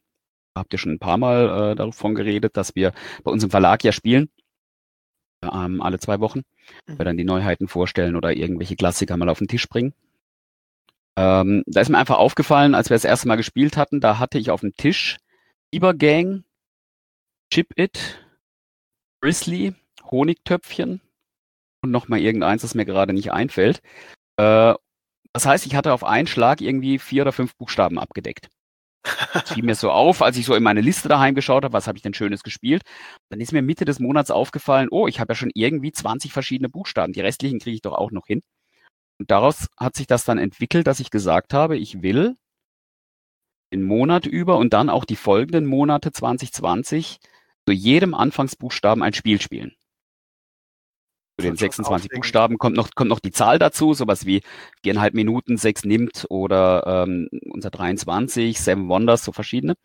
habt 0.56 0.74
ihr 0.74 0.80
schon 0.80 0.94
ein 0.94 1.00
paar 1.00 1.18
Mal 1.18 1.72
äh, 1.72 1.76
davon 1.76 2.16
geredet, 2.16 2.58
dass 2.58 2.76
wir 2.76 2.94
bei 3.24 3.32
uns 3.32 3.44
im 3.44 3.50
Verlag 3.50 3.84
ja 3.84 3.92
spielen, 3.92 4.30
ähm, 5.44 5.82
alle 5.82 6.00
zwei 6.00 6.20
Wochen, 6.20 6.42
mhm. 6.88 6.98
wir 6.98 7.06
dann 7.06 7.18
die 7.18 7.24
Neuheiten 7.24 7.68
vorstellen 7.68 8.16
oder 8.16 8.34
irgendwelche 8.36 8.76
Klassiker 8.76 9.18
mal 9.18 9.30
auf 9.30 9.40
den 9.40 9.48
Tisch 9.48 9.68
bringen. 9.68 9.94
Ähm, 11.18 11.64
da 11.66 11.82
ist 11.82 11.90
mir 11.90 11.98
einfach 11.98 12.18
aufgefallen, 12.18 12.76
als 12.76 12.90
wir 12.90 12.96
das 12.96 13.06
erste 13.06 13.28
Mal 13.28 13.38
gespielt 13.38 13.78
hatten, 13.78 14.00
da 14.00 14.20
hatte 14.20 14.38
ich 14.38 14.52
auf 14.52 14.62
dem 14.62 14.76
Tisch 14.76 15.18
Gang, 15.72 16.44
Chip 17.52 17.78
It, 17.78 18.24
Grizzly, 19.22 19.74
Honigtöpfchen 20.04 21.02
und 21.82 21.92
nochmal 21.92 22.20
irgendeins, 22.20 22.62
das 22.62 22.76
mir 22.76 22.86
gerade 22.86 23.14
nicht 23.14 23.32
einfällt. 23.32 23.82
Äh, 24.38 24.76
das 25.38 25.46
heißt, 25.46 25.68
ich 25.68 25.76
hatte 25.76 25.94
auf 25.94 26.04
einen 26.04 26.26
Schlag 26.26 26.62
irgendwie 26.62 26.98
vier 26.98 27.22
oder 27.22 27.32
fünf 27.32 27.56
Buchstaben 27.58 28.00
abgedeckt. 28.00 28.50
Das 29.34 29.54
fiel 29.54 29.64
mir 29.64 29.76
so 29.76 29.92
auf, 29.92 30.24
als 30.24 30.36
ich 30.36 30.48
so 30.48 30.56
in 30.56 30.64
meine 30.64 30.82
Liste 30.82 31.10
daheim 31.10 31.36
geschaut 31.36 31.64
habe, 31.64 31.74
was 31.74 31.86
habe 31.86 31.96
ich 31.96 32.02
denn 32.02 32.16
Schönes 32.16 32.42
gespielt. 32.42 32.82
Dann 33.30 33.40
ist 33.40 33.52
mir 33.52 33.62
Mitte 33.62 33.86
des 33.86 34.00
Monats 34.00 34.32
aufgefallen, 34.32 34.88
oh, 34.90 35.06
ich 35.08 35.20
habe 35.20 35.34
ja 35.34 35.36
schon 35.36 35.52
irgendwie 35.54 35.92
20 35.92 36.34
verschiedene 36.34 36.70
Buchstaben. 36.70 37.14
Die 37.14 37.22
restlichen 37.22 37.60
kriege 37.60 37.76
ich 37.76 37.84
doch 37.84 37.94
auch 37.94 38.10
noch 38.10 38.26
hin. 38.26 38.42
Und 39.20 39.30
daraus 39.30 39.68
hat 39.80 39.96
sich 39.96 40.08
das 40.08 40.26
dann 40.26 40.40
entwickelt, 40.40 40.88
dass 40.88 41.00
ich 41.00 41.12
gesagt 41.12 41.54
habe, 41.54 41.78
ich 41.78 42.02
will 42.02 42.34
den 43.72 43.84
Monat 43.84 44.26
über 44.26 44.58
und 44.58 44.74
dann 44.74 44.90
auch 44.90 45.06
die 45.06 45.16
folgenden 45.16 45.68
Monate 45.68 46.12
2020 46.12 47.20
zu 47.68 47.72
jedem 47.72 48.16
Anfangsbuchstaben 48.16 49.04
ein 49.04 49.14
Spiel 49.14 49.40
spielen. 49.40 49.77
Zu 51.40 51.46
den 51.46 51.56
26 51.56 52.10
Buchstaben 52.10 52.58
kommt 52.58 52.76
noch, 52.76 52.90
kommt 52.96 53.10
noch 53.10 53.20
die 53.20 53.32
Zahl 53.32 53.60
dazu, 53.60 53.94
sowas 53.94 54.26
wie 54.26 54.42
viereinhalb 54.82 55.14
Minuten, 55.14 55.58
sechs 55.58 55.84
nimmt 55.84 56.26
oder 56.30 57.06
ähm, 57.06 57.30
unser 57.52 57.70
23, 57.70 58.60
Seven 58.60 58.90
Wonders, 58.90 59.24
so 59.24 59.32
verschiedene. 59.32 59.76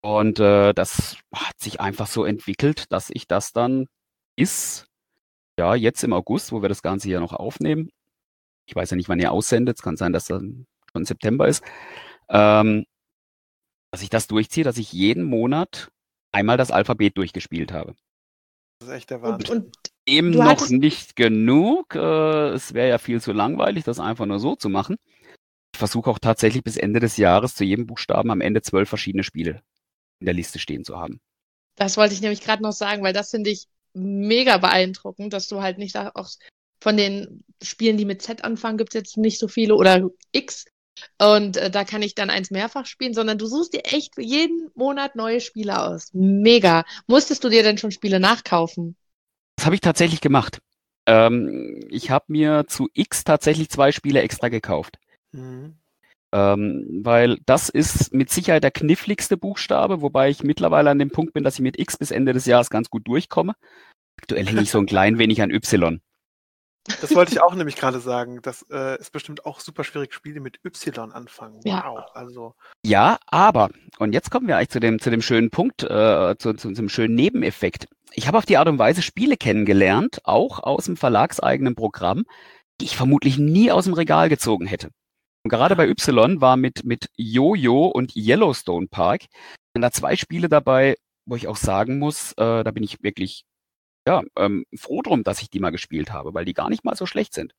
Und 0.00 0.40
äh, 0.40 0.72
das 0.74 1.16
hat 1.32 1.58
sich 1.60 1.80
einfach 1.80 2.08
so 2.08 2.24
entwickelt, 2.24 2.86
dass 2.90 3.10
ich 3.10 3.28
das 3.28 3.52
dann 3.52 3.86
ist, 4.36 4.86
ja, 5.58 5.76
jetzt 5.76 6.02
im 6.02 6.12
August, 6.12 6.50
wo 6.50 6.60
wir 6.60 6.68
das 6.68 6.82
Ganze 6.82 7.08
hier 7.08 7.20
noch 7.20 7.32
aufnehmen. 7.32 7.90
Ich 8.66 8.74
weiß 8.74 8.90
ja 8.90 8.96
nicht, 8.96 9.08
wann 9.08 9.20
ihr 9.20 9.32
aussendet. 9.32 9.78
Es 9.78 9.82
kann 9.82 9.96
sein, 9.96 10.12
dass 10.12 10.26
dann 10.26 10.66
schon 10.92 11.04
September 11.04 11.46
ist. 11.48 11.64
Ähm, 12.28 12.84
dass 13.90 14.02
ich 14.02 14.10
das 14.10 14.26
durchziehe, 14.26 14.64
dass 14.64 14.76
ich 14.76 14.92
jeden 14.92 15.24
Monat 15.24 15.90
einmal 16.32 16.56
das 16.56 16.70
Alphabet 16.70 17.16
durchgespielt 17.16 17.72
habe. 17.72 17.94
Das 18.80 18.88
ist 18.88 18.94
echt 18.94 19.10
der 19.10 19.22
Wahnsinn. 19.22 19.56
Und, 19.56 19.66
und 19.66 19.76
Eben 20.08 20.30
noch 20.30 20.68
nicht 20.70 21.16
genug. 21.16 21.94
Äh, 21.94 22.48
es 22.50 22.74
wäre 22.74 22.88
ja 22.88 22.98
viel 22.98 23.20
zu 23.20 23.32
langweilig, 23.32 23.84
das 23.84 24.00
einfach 24.00 24.26
nur 24.26 24.38
so 24.38 24.56
zu 24.56 24.68
machen. 24.68 24.96
Ich 25.74 25.78
versuche 25.78 26.10
auch 26.10 26.18
tatsächlich 26.18 26.64
bis 26.64 26.76
Ende 26.76 26.98
des 26.98 27.16
Jahres 27.18 27.54
zu 27.54 27.64
jedem 27.64 27.86
Buchstaben 27.86 28.30
am 28.30 28.40
Ende 28.40 28.62
zwölf 28.62 28.88
verschiedene 28.88 29.22
Spiele 29.22 29.62
in 30.20 30.24
der 30.26 30.34
Liste 30.34 30.58
stehen 30.58 30.84
zu 30.84 30.98
haben. 30.98 31.20
Das 31.76 31.96
wollte 31.96 32.14
ich 32.14 32.20
nämlich 32.20 32.40
gerade 32.40 32.62
noch 32.62 32.72
sagen, 32.72 33.02
weil 33.02 33.12
das 33.12 33.30
finde 33.30 33.50
ich 33.50 33.66
mega 33.94 34.58
beeindruckend, 34.58 35.32
dass 35.32 35.46
du 35.46 35.62
halt 35.62 35.78
nicht 35.78 35.96
auch 35.96 36.30
von 36.80 36.96
den 36.96 37.44
Spielen, 37.62 37.96
die 37.96 38.04
mit 38.04 38.22
Z 38.22 38.44
anfangen, 38.44 38.78
gibt 38.78 38.94
es 38.94 38.98
jetzt 39.00 39.16
nicht 39.16 39.38
so 39.38 39.48
viele 39.48 39.74
oder 39.74 40.08
X. 40.32 40.64
Und 41.18 41.56
äh, 41.56 41.70
da 41.70 41.84
kann 41.84 42.02
ich 42.02 42.14
dann 42.14 42.30
eins 42.30 42.50
mehrfach 42.50 42.86
spielen, 42.86 43.14
sondern 43.14 43.38
du 43.38 43.46
suchst 43.46 43.74
dir 43.74 43.84
echt 43.84 44.14
jeden 44.18 44.70
Monat 44.74 45.16
neue 45.16 45.40
Spiele 45.40 45.80
aus. 45.80 46.10
Mega. 46.12 46.84
Musstest 47.06 47.44
du 47.44 47.48
dir 47.48 47.62
denn 47.62 47.78
schon 47.78 47.90
Spiele 47.90 48.20
nachkaufen? 48.20 48.96
Das 49.58 49.66
habe 49.66 49.74
ich 49.74 49.80
tatsächlich 49.80 50.20
gemacht. 50.20 50.60
Ähm, 51.06 51.80
ich 51.88 52.12
habe 52.12 52.26
mir 52.28 52.66
zu 52.68 52.88
X 52.94 53.24
tatsächlich 53.24 53.68
zwei 53.70 53.90
Spiele 53.90 54.22
extra 54.22 54.50
gekauft. 54.50 55.00
Mhm. 55.32 55.74
Ähm, 56.32 57.00
weil 57.02 57.38
das 57.44 57.68
ist 57.68 58.14
mit 58.14 58.30
Sicherheit 58.30 58.62
der 58.62 58.70
kniffligste 58.70 59.36
Buchstabe, 59.36 60.00
wobei 60.00 60.30
ich 60.30 60.44
mittlerweile 60.44 60.90
an 60.90 61.00
dem 61.00 61.10
Punkt 61.10 61.32
bin, 61.32 61.42
dass 61.42 61.54
ich 61.54 61.60
mit 61.60 61.76
X 61.76 61.96
bis 61.96 62.12
Ende 62.12 62.34
des 62.34 62.46
Jahres 62.46 62.70
ganz 62.70 62.88
gut 62.88 63.08
durchkomme. 63.08 63.54
Aktuell 64.20 64.46
hänge 64.46 64.62
ich 64.62 64.70
so 64.70 64.78
ein 64.78 64.86
klein 64.86 65.18
wenig 65.18 65.42
an 65.42 65.50
Y. 65.50 66.00
Das 67.00 67.14
wollte 67.14 67.32
ich 67.32 67.42
auch 67.42 67.54
nämlich 67.54 67.76
gerade 67.76 68.00
sagen. 68.00 68.40
Das 68.42 68.64
äh, 68.70 68.98
ist 68.98 69.12
bestimmt 69.12 69.46
auch 69.46 69.60
super 69.60 69.84
schwierig, 69.84 70.12
Spiele 70.14 70.40
mit 70.40 70.60
Y 70.64 71.12
anfangen. 71.12 71.60
Wow. 71.64 71.64
Ja. 71.64 72.06
Also. 72.14 72.54
Ja, 72.84 73.18
aber, 73.26 73.70
und 73.98 74.12
jetzt 74.12 74.30
kommen 74.30 74.48
wir 74.48 74.56
eigentlich 74.56 74.70
zu 74.70 74.80
dem, 74.80 74.98
zu 74.98 75.10
dem 75.10 75.22
schönen 75.22 75.50
Punkt, 75.50 75.82
äh, 75.82 76.36
zu, 76.38 76.54
zu, 76.54 76.72
zum 76.72 76.88
schönen 76.88 77.14
Nebeneffekt. 77.14 77.86
Ich 78.12 78.26
habe 78.26 78.38
auf 78.38 78.46
die 78.46 78.56
Art 78.56 78.68
und 78.68 78.78
Weise 78.78 79.02
Spiele 79.02 79.36
kennengelernt, 79.36 80.20
auch 80.24 80.60
aus 80.60 80.86
dem 80.86 80.96
verlagseigenen 80.96 81.74
Programm, 81.74 82.24
die 82.80 82.86
ich 82.86 82.96
vermutlich 82.96 83.38
nie 83.38 83.70
aus 83.70 83.84
dem 83.84 83.94
Regal 83.94 84.28
gezogen 84.28 84.66
hätte. 84.66 84.88
Und 85.44 85.50
gerade 85.50 85.76
bei 85.76 85.88
Y 85.88 86.40
war 86.40 86.56
mit, 86.56 86.84
mit 86.84 87.08
Jojo 87.16 87.86
und 87.86 88.16
Yellowstone 88.16 88.88
Park 88.88 89.22
da 89.80 89.90
zwei 89.90 90.16
Spiele 90.16 90.48
dabei, 90.48 90.96
wo 91.26 91.36
ich 91.36 91.48
auch 91.48 91.56
sagen 91.56 91.98
muss, 91.98 92.32
äh, 92.32 92.64
da 92.64 92.70
bin 92.70 92.82
ich 92.82 93.02
wirklich 93.02 93.44
ja, 94.08 94.22
ähm, 94.36 94.64
froh 94.74 95.02
drum, 95.02 95.22
dass 95.22 95.42
ich 95.42 95.50
die 95.50 95.60
mal 95.60 95.68
gespielt 95.68 96.12
habe, 96.12 96.32
weil 96.32 96.46
die 96.46 96.54
gar 96.54 96.70
nicht 96.70 96.82
mal 96.82 96.96
so 96.96 97.04
schlecht 97.04 97.34
sind. 97.34 97.52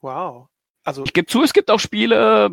Wow. 0.00 0.48
Also 0.84 1.04
ich 1.04 1.12
gebe 1.12 1.26
zu, 1.26 1.42
es 1.42 1.52
gibt 1.52 1.70
auch 1.70 1.80
Spiele, 1.80 2.50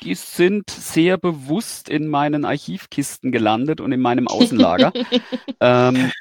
die 0.00 0.14
sind 0.14 0.70
sehr 0.70 1.18
bewusst 1.18 1.88
in 1.88 2.06
meinen 2.06 2.44
Archivkisten 2.44 3.32
gelandet 3.32 3.80
und 3.80 3.90
in 3.90 4.00
meinem 4.00 4.28
Außenlager. 4.28 4.92
ähm, 5.60 6.12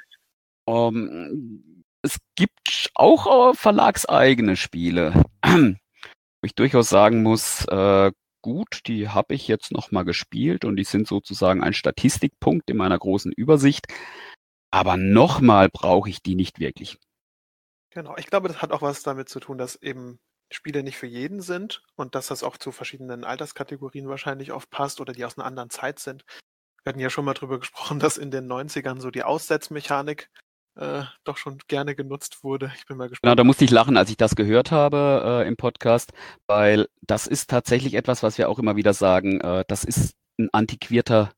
um, 0.65 0.96
ähm, 0.96 1.84
es 2.01 2.17
gibt 2.36 2.89
auch 2.96 3.51
äh, 3.51 3.53
verlagseigene 3.53 4.55
Spiele, 4.55 5.25
wo 5.44 5.75
ich 6.41 6.55
durchaus 6.55 6.89
sagen 6.89 7.22
muss, 7.22 7.65
äh, 7.65 8.12
gut, 8.41 8.82
die 8.88 9.10
habe 9.10 9.36
ich 9.36 9.48
jetzt 9.48 9.72
noch 9.72 9.91
mal 9.91 10.03
gespielt 10.03 10.65
und 10.65 10.75
die 10.77 10.86
sind 10.86 11.08
sozusagen 11.08 11.62
ein 11.62 11.74
Statistikpunkt 11.74 12.70
in 12.72 12.77
meiner 12.77 12.98
großen 12.98 13.32
Übersicht. 13.32 13.88
Aber 14.75 14.98
nochmal 14.98 15.70
brauche 15.70 16.10
ich 16.10 16.22
die 16.22 16.36
nicht 16.36 16.60
wirklich. 16.60 17.00
Genau, 17.91 18.17
ich 18.17 18.27
glaube, 18.27 18.50
das 18.50 18.62
hat 18.62 18.74
auch 18.74 18.82
was 18.82 19.03
damit 19.03 19.29
zu 19.29 19.39
tun, 19.39 19.58
dass 19.58 19.77
eben 19.77 20.20
Spiele 20.51 20.84
nicht 20.84 20.98
für 20.98 21.08
jeden 21.08 21.39
sind 21.39 21.82
und 21.96 22.13
dass 22.13 22.27
das 22.27 22.44
auch 22.44 22.58
zu 22.58 22.74
verschiedenen 22.74 23.24
Alterskategorien 23.24 24.10
wahrscheinlich 24.10 24.51
oft 24.51 24.70
passt 24.70 25.00
oder 25.00 25.13
die 25.13 25.24
aus 25.24 25.38
einer 25.38 25.46
anderen 25.46 25.70
Zeit 25.70 26.00
sind. 26.00 26.25
Wir 26.84 26.89
hatten 26.89 27.00
ja 27.00 27.10
schon 27.10 27.24
mal 27.24 27.34
drüber 27.34 27.58
gesprochen, 27.58 28.00
dass 28.01 28.17
in 28.17 28.32
den 28.32 28.51
90ern 28.51 29.00
so 29.00 29.12
die 29.12 29.24
Aussetzmechanik 29.24 30.29
äh, 30.77 31.03
doch 31.24 31.38
schon 31.38 31.58
gerne 31.70 31.96
genutzt 31.96 32.44
wurde. 32.44 32.74
Ich 32.75 32.86
bin 32.86 32.98
mal 32.98 33.08
gespannt. 33.08 33.32
Genau, 33.32 33.36
da 33.36 33.46
musste 33.46 33.63
ich 33.63 33.72
lachen, 33.72 33.96
als 33.96 34.10
ich 34.10 34.17
das 34.17 34.36
gehört 34.36 34.72
habe 34.72 35.44
äh, 35.46 35.48
im 35.48 35.55
Podcast, 35.55 36.12
weil 36.48 36.89
das 37.00 37.27
ist 37.27 37.50
tatsächlich 37.50 37.94
etwas, 37.94 38.24
was 38.24 38.38
wir 38.38 38.50
auch 38.50 38.60
immer 38.60 38.75
wieder 38.75 38.94
sagen. 38.94 39.39
Äh, 39.39 39.63
das 39.70 39.86
ist 39.86 40.15
ein 40.38 40.50
antiquierter 40.51 41.32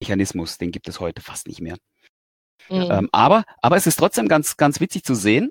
Mechanismus, 0.00 0.58
den 0.58 0.70
gibt 0.70 0.86
es 0.86 1.00
heute 1.00 1.22
fast 1.22 1.48
nicht 1.48 1.60
mehr. 1.60 1.76
Mhm. 2.68 2.88
Ähm, 2.90 3.08
aber, 3.12 3.44
aber 3.62 3.76
es 3.76 3.86
ist 3.86 3.96
trotzdem 3.96 4.28
ganz, 4.28 4.56
ganz 4.56 4.80
witzig 4.80 5.04
zu 5.04 5.14
sehen, 5.14 5.50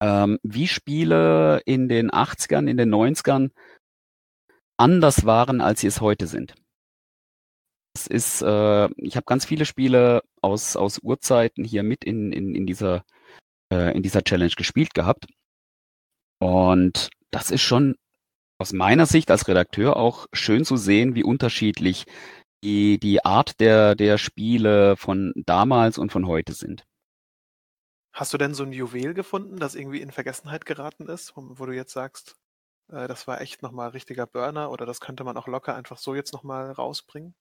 ähm, 0.00 0.38
wie 0.42 0.66
Spiele 0.66 1.60
in 1.64 1.88
den 1.88 2.10
80ern, 2.10 2.68
in 2.68 2.76
den 2.76 2.92
90ern 2.92 3.50
anders 4.76 5.26
waren, 5.26 5.60
als 5.60 5.80
sie 5.80 5.86
es 5.86 6.00
heute 6.00 6.26
sind. 6.26 6.54
Es 7.94 8.06
ist, 8.06 8.42
äh, 8.42 8.88
ich 8.96 9.16
habe 9.16 9.26
ganz 9.26 9.44
viele 9.44 9.66
Spiele 9.66 10.22
aus, 10.40 10.76
aus 10.76 10.98
Urzeiten 11.00 11.64
hier 11.64 11.82
mit 11.82 12.04
in, 12.04 12.32
in, 12.32 12.54
in, 12.54 12.66
dieser, 12.66 13.04
äh, 13.72 13.94
in 13.94 14.02
dieser 14.02 14.22
Challenge 14.22 14.52
gespielt 14.56 14.94
gehabt. 14.94 15.26
Und 16.40 17.10
das 17.30 17.50
ist 17.50 17.62
schon 17.62 17.96
aus 18.58 18.72
meiner 18.72 19.06
Sicht 19.06 19.30
als 19.30 19.48
Redakteur 19.48 19.96
auch 19.96 20.26
schön 20.32 20.64
zu 20.64 20.76
sehen, 20.76 21.14
wie 21.14 21.24
unterschiedlich 21.24 22.06
die, 22.62 22.98
die 22.98 23.24
Art 23.24 23.60
der, 23.60 23.94
der 23.94 24.18
Spiele 24.18 24.96
von 24.96 25.32
damals 25.36 25.98
und 25.98 26.12
von 26.12 26.26
heute 26.26 26.52
sind. 26.52 26.84
Hast 28.12 28.34
du 28.34 28.38
denn 28.38 28.54
so 28.54 28.64
ein 28.64 28.72
Juwel 28.72 29.14
gefunden, 29.14 29.56
das 29.56 29.74
irgendwie 29.74 30.00
in 30.00 30.10
Vergessenheit 30.10 30.66
geraten 30.66 31.08
ist, 31.08 31.36
wo, 31.36 31.58
wo 31.58 31.66
du 31.66 31.72
jetzt 31.72 31.92
sagst, 31.92 32.36
äh, 32.88 33.06
das 33.08 33.26
war 33.26 33.40
echt 33.40 33.62
nochmal 33.62 33.90
richtiger 33.90 34.26
Burner 34.26 34.70
oder 34.70 34.84
das 34.84 35.00
könnte 35.00 35.24
man 35.24 35.36
auch 35.36 35.46
locker 35.46 35.74
einfach 35.74 35.96
so 35.96 36.14
jetzt 36.14 36.32
nochmal 36.32 36.72
rausbringen? 36.72 37.34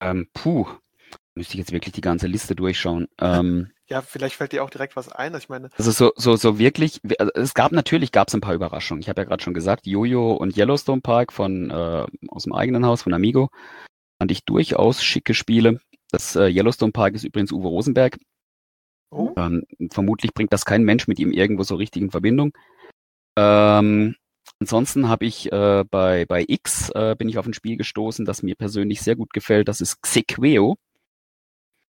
Ähm, 0.00 0.28
puh, 0.32 0.66
müsste 1.34 1.54
ich 1.54 1.58
jetzt 1.58 1.72
wirklich 1.72 1.92
die 1.92 2.00
ganze 2.00 2.26
Liste 2.26 2.56
durchschauen. 2.56 3.08
Ähm, 3.20 3.70
ja, 3.88 4.00
vielleicht 4.00 4.36
fällt 4.36 4.52
dir 4.52 4.64
auch 4.64 4.70
direkt 4.70 4.96
was 4.96 5.10
ein. 5.10 5.34
Ich 5.36 5.50
meine, 5.50 5.68
also 5.76 5.90
so, 5.90 6.12
so, 6.16 6.36
so 6.36 6.58
wirklich, 6.58 7.00
also 7.18 7.30
es 7.34 7.52
gab 7.52 7.72
natürlich 7.72 8.10
gab 8.10 8.28
es 8.28 8.34
ein 8.34 8.40
paar 8.40 8.54
Überraschungen. 8.54 9.02
Ich 9.02 9.08
habe 9.10 9.20
ja 9.20 9.24
gerade 9.26 9.42
schon 9.42 9.52
gesagt, 9.52 9.86
Jojo 9.86 10.32
und 10.32 10.56
Yellowstone 10.56 11.02
Park 11.02 11.32
von 11.32 11.70
äh, 11.70 12.06
aus 12.28 12.44
dem 12.44 12.54
eigenen 12.54 12.86
Haus 12.86 13.02
von 13.02 13.12
Amigo 13.12 13.50
fand 14.22 14.30
ich 14.30 14.44
durchaus 14.44 15.02
schicke 15.02 15.34
Spiele. 15.34 15.80
Das 16.12 16.36
äh, 16.36 16.46
Yellowstone 16.46 16.92
Park 16.92 17.14
ist 17.14 17.24
übrigens 17.24 17.50
Uwe 17.50 17.66
Rosenberg. 17.66 18.20
Oh. 19.10 19.32
Ähm, 19.36 19.64
vermutlich 19.90 20.32
bringt 20.32 20.52
das 20.52 20.64
kein 20.64 20.84
Mensch 20.84 21.08
mit 21.08 21.18
ihm 21.18 21.32
irgendwo 21.32 21.64
so 21.64 21.74
richtig 21.74 22.02
in 22.02 22.12
Verbindung. 22.12 22.56
Ähm, 23.36 24.14
ansonsten 24.60 25.08
habe 25.08 25.24
ich 25.26 25.50
äh, 25.50 25.82
bei, 25.90 26.24
bei 26.26 26.44
X 26.46 26.90
äh, 26.90 27.16
bin 27.18 27.28
ich 27.28 27.36
auf 27.36 27.46
ein 27.46 27.52
Spiel 27.52 27.76
gestoßen, 27.76 28.24
das 28.24 28.44
mir 28.44 28.54
persönlich 28.54 29.02
sehr 29.02 29.16
gut 29.16 29.32
gefällt. 29.32 29.66
Das 29.66 29.80
ist 29.80 30.00
Xequeo. 30.02 30.76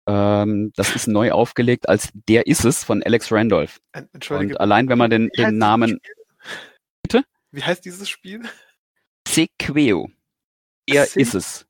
Ähm, 0.08 0.72
das 0.74 0.96
ist 0.96 1.06
neu 1.06 1.30
aufgelegt 1.30 1.88
als 1.88 2.08
Der 2.28 2.48
ist 2.48 2.64
es 2.64 2.82
von 2.82 3.04
Alex 3.04 3.30
Randolph. 3.30 3.80
Und 4.30 4.58
allein 4.58 4.88
wenn 4.88 4.98
man 4.98 5.10
den, 5.10 5.28
den 5.28 5.58
Namen. 5.58 6.00
Bitte? 7.04 7.22
Wie 7.52 7.62
heißt 7.62 7.84
dieses 7.84 8.08
Spiel? 8.08 8.42
Xequeo. 9.24 10.10
Er 10.86 11.04
ist 11.16 11.34
es. 11.36 11.65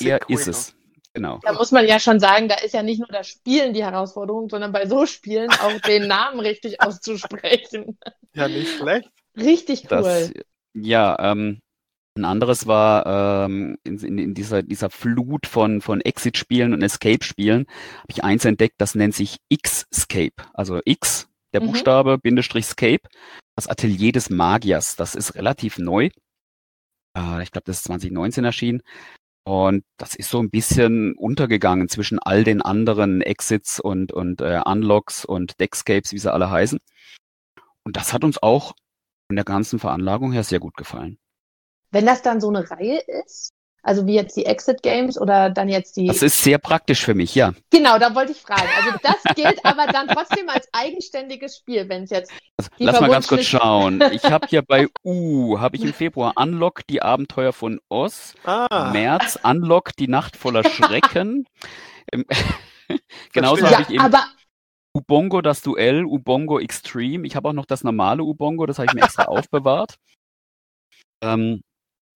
Er 0.00 0.20
ist 0.28 0.48
es. 0.48 0.74
Genau. 1.12 1.38
Da 1.42 1.52
muss 1.52 1.70
man 1.70 1.86
ja 1.86 2.00
schon 2.00 2.18
sagen, 2.18 2.48
da 2.48 2.56
ist 2.56 2.74
ja 2.74 2.82
nicht 2.82 2.98
nur 2.98 3.08
das 3.08 3.28
Spielen 3.28 3.72
die 3.72 3.84
Herausforderung, 3.84 4.48
sondern 4.48 4.72
bei 4.72 4.86
so 4.86 5.06
Spielen 5.06 5.48
auch 5.50 5.80
den 5.82 6.08
Namen 6.08 6.40
richtig 6.40 6.82
auszusprechen. 6.82 7.98
Ja, 8.34 8.48
nicht 8.48 8.78
schlecht. 8.78 9.08
Richtig 9.36 9.84
cool. 9.84 10.02
Das, 10.02 10.32
ja, 10.74 11.16
ähm, 11.20 11.60
ein 12.16 12.24
anderes 12.24 12.66
war 12.66 13.46
ähm, 13.46 13.76
in, 13.84 13.98
in, 13.98 14.18
in, 14.18 14.34
dieser, 14.34 14.62
dieser 14.62 14.90
Flut 14.90 15.46
von, 15.46 15.80
von 15.80 16.00
Exit-Spielen 16.00 16.72
und 16.72 16.82
Escape-Spielen, 16.82 17.66
habe 17.96 18.06
ich 18.08 18.22
eins 18.22 18.44
entdeckt, 18.44 18.76
das 18.78 18.94
nennt 18.94 19.14
sich 19.14 19.38
X-Scape. 19.48 20.44
Also 20.52 20.80
X, 20.84 21.28
der 21.52 21.60
mhm. 21.60 21.66
Buchstabe, 21.66 22.18
Bindestrich 22.18 22.66
Scape, 22.66 23.02
das 23.56 23.68
Atelier 23.68 24.12
des 24.12 24.30
Magiers. 24.30 24.96
Das 24.96 25.14
ist 25.14 25.34
relativ 25.34 25.78
neu. 25.78 26.10
Äh, 27.16 27.42
ich 27.42 27.50
glaube, 27.50 27.64
das 27.66 27.78
ist 27.78 27.84
2019 27.84 28.44
erschienen. 28.44 28.82
Und 29.44 29.84
das 29.98 30.14
ist 30.14 30.30
so 30.30 30.40
ein 30.40 30.50
bisschen 30.50 31.14
untergegangen 31.14 31.88
zwischen 31.88 32.18
all 32.18 32.44
den 32.44 32.62
anderen 32.62 33.20
Exits 33.20 33.78
und, 33.78 34.12
und 34.12 34.40
äh, 34.40 34.60
Unlocks 34.64 35.24
und 35.24 35.60
Deckscapes, 35.60 36.12
wie 36.12 36.18
sie 36.18 36.32
alle 36.32 36.50
heißen. 36.50 36.78
Und 37.84 37.96
das 37.96 38.12
hat 38.12 38.24
uns 38.24 38.42
auch 38.42 38.74
von 39.26 39.36
der 39.36 39.44
ganzen 39.44 39.78
Veranlagung 39.78 40.32
her 40.32 40.44
sehr 40.44 40.60
gut 40.60 40.76
gefallen. 40.76 41.18
Wenn 41.90 42.06
das 42.06 42.22
dann 42.22 42.40
so 42.40 42.48
eine 42.48 42.68
Reihe 42.70 43.00
ist, 43.24 43.53
Also 43.84 44.06
wie 44.06 44.14
jetzt 44.14 44.34
die 44.36 44.46
Exit 44.46 44.82
Games 44.82 45.20
oder 45.20 45.50
dann 45.50 45.68
jetzt 45.68 45.96
die. 45.96 46.06
Das 46.06 46.22
ist 46.22 46.42
sehr 46.42 46.56
praktisch 46.56 47.04
für 47.04 47.14
mich, 47.14 47.34
ja. 47.34 47.52
Genau, 47.70 47.98
da 47.98 48.14
wollte 48.14 48.32
ich 48.32 48.40
fragen. 48.40 48.68
Also 48.82 48.98
das 49.02 49.34
gilt 49.36 49.64
aber 49.64 49.86
dann 49.86 50.08
trotzdem 50.08 50.48
als 50.48 50.66
eigenständiges 50.72 51.58
Spiel, 51.58 51.88
wenn 51.90 52.04
es 52.04 52.10
jetzt. 52.10 52.32
Also, 52.56 52.70
lass 52.78 53.00
mal 53.00 53.10
ganz 53.10 53.28
kurz 53.28 53.44
schauen. 53.44 54.02
Ich 54.12 54.24
habe 54.24 54.46
hier 54.48 54.62
bei 54.62 54.88
U, 55.04 55.58
habe 55.60 55.76
ich 55.76 55.82
im 55.82 55.92
Februar 55.92 56.32
Unlock, 56.36 56.86
die 56.88 57.02
Abenteuer 57.02 57.52
von 57.52 57.78
Oz. 57.90 58.34
Ah. 58.44 58.90
März 58.92 59.38
Unlock, 59.42 59.94
die 59.96 60.08
Nacht 60.08 60.36
voller 60.36 60.64
Schrecken. 60.64 61.46
Genauso 63.32 63.66
habe 63.68 63.82
ich 63.82 63.90
eben. 63.90 64.00
Aber 64.00 64.24
Ubongo 64.96 65.42
das 65.42 65.60
Duell, 65.62 66.04
Ubongo 66.04 66.58
Extreme. 66.58 67.26
Ich 67.26 67.36
habe 67.36 67.48
auch 67.48 67.52
noch 67.52 67.66
das 67.66 67.84
normale 67.84 68.22
Ubongo, 68.22 68.66
das 68.66 68.78
habe 68.78 68.86
ich 68.86 68.94
mir 68.94 69.02
extra 69.02 69.24
aufbewahrt. 69.24 69.96
Ähm, 71.22 71.62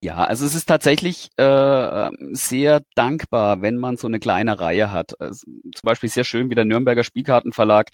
ja, 0.01 0.23
also 0.23 0.45
es 0.45 0.55
ist 0.55 0.65
tatsächlich 0.65 1.29
äh, 1.35 2.09
sehr 2.31 2.81
dankbar, 2.95 3.61
wenn 3.61 3.77
man 3.77 3.97
so 3.97 4.07
eine 4.07 4.19
kleine 4.19 4.59
Reihe 4.59 4.91
hat. 4.91 5.19
Also, 5.19 5.45
zum 5.45 5.81
Beispiel 5.83 6.09
sehr 6.09 6.23
schön, 6.23 6.49
wie 6.49 6.55
der 6.55 6.63
Nürnberger 6.65 7.03
Spielkartenverlag 7.03 7.89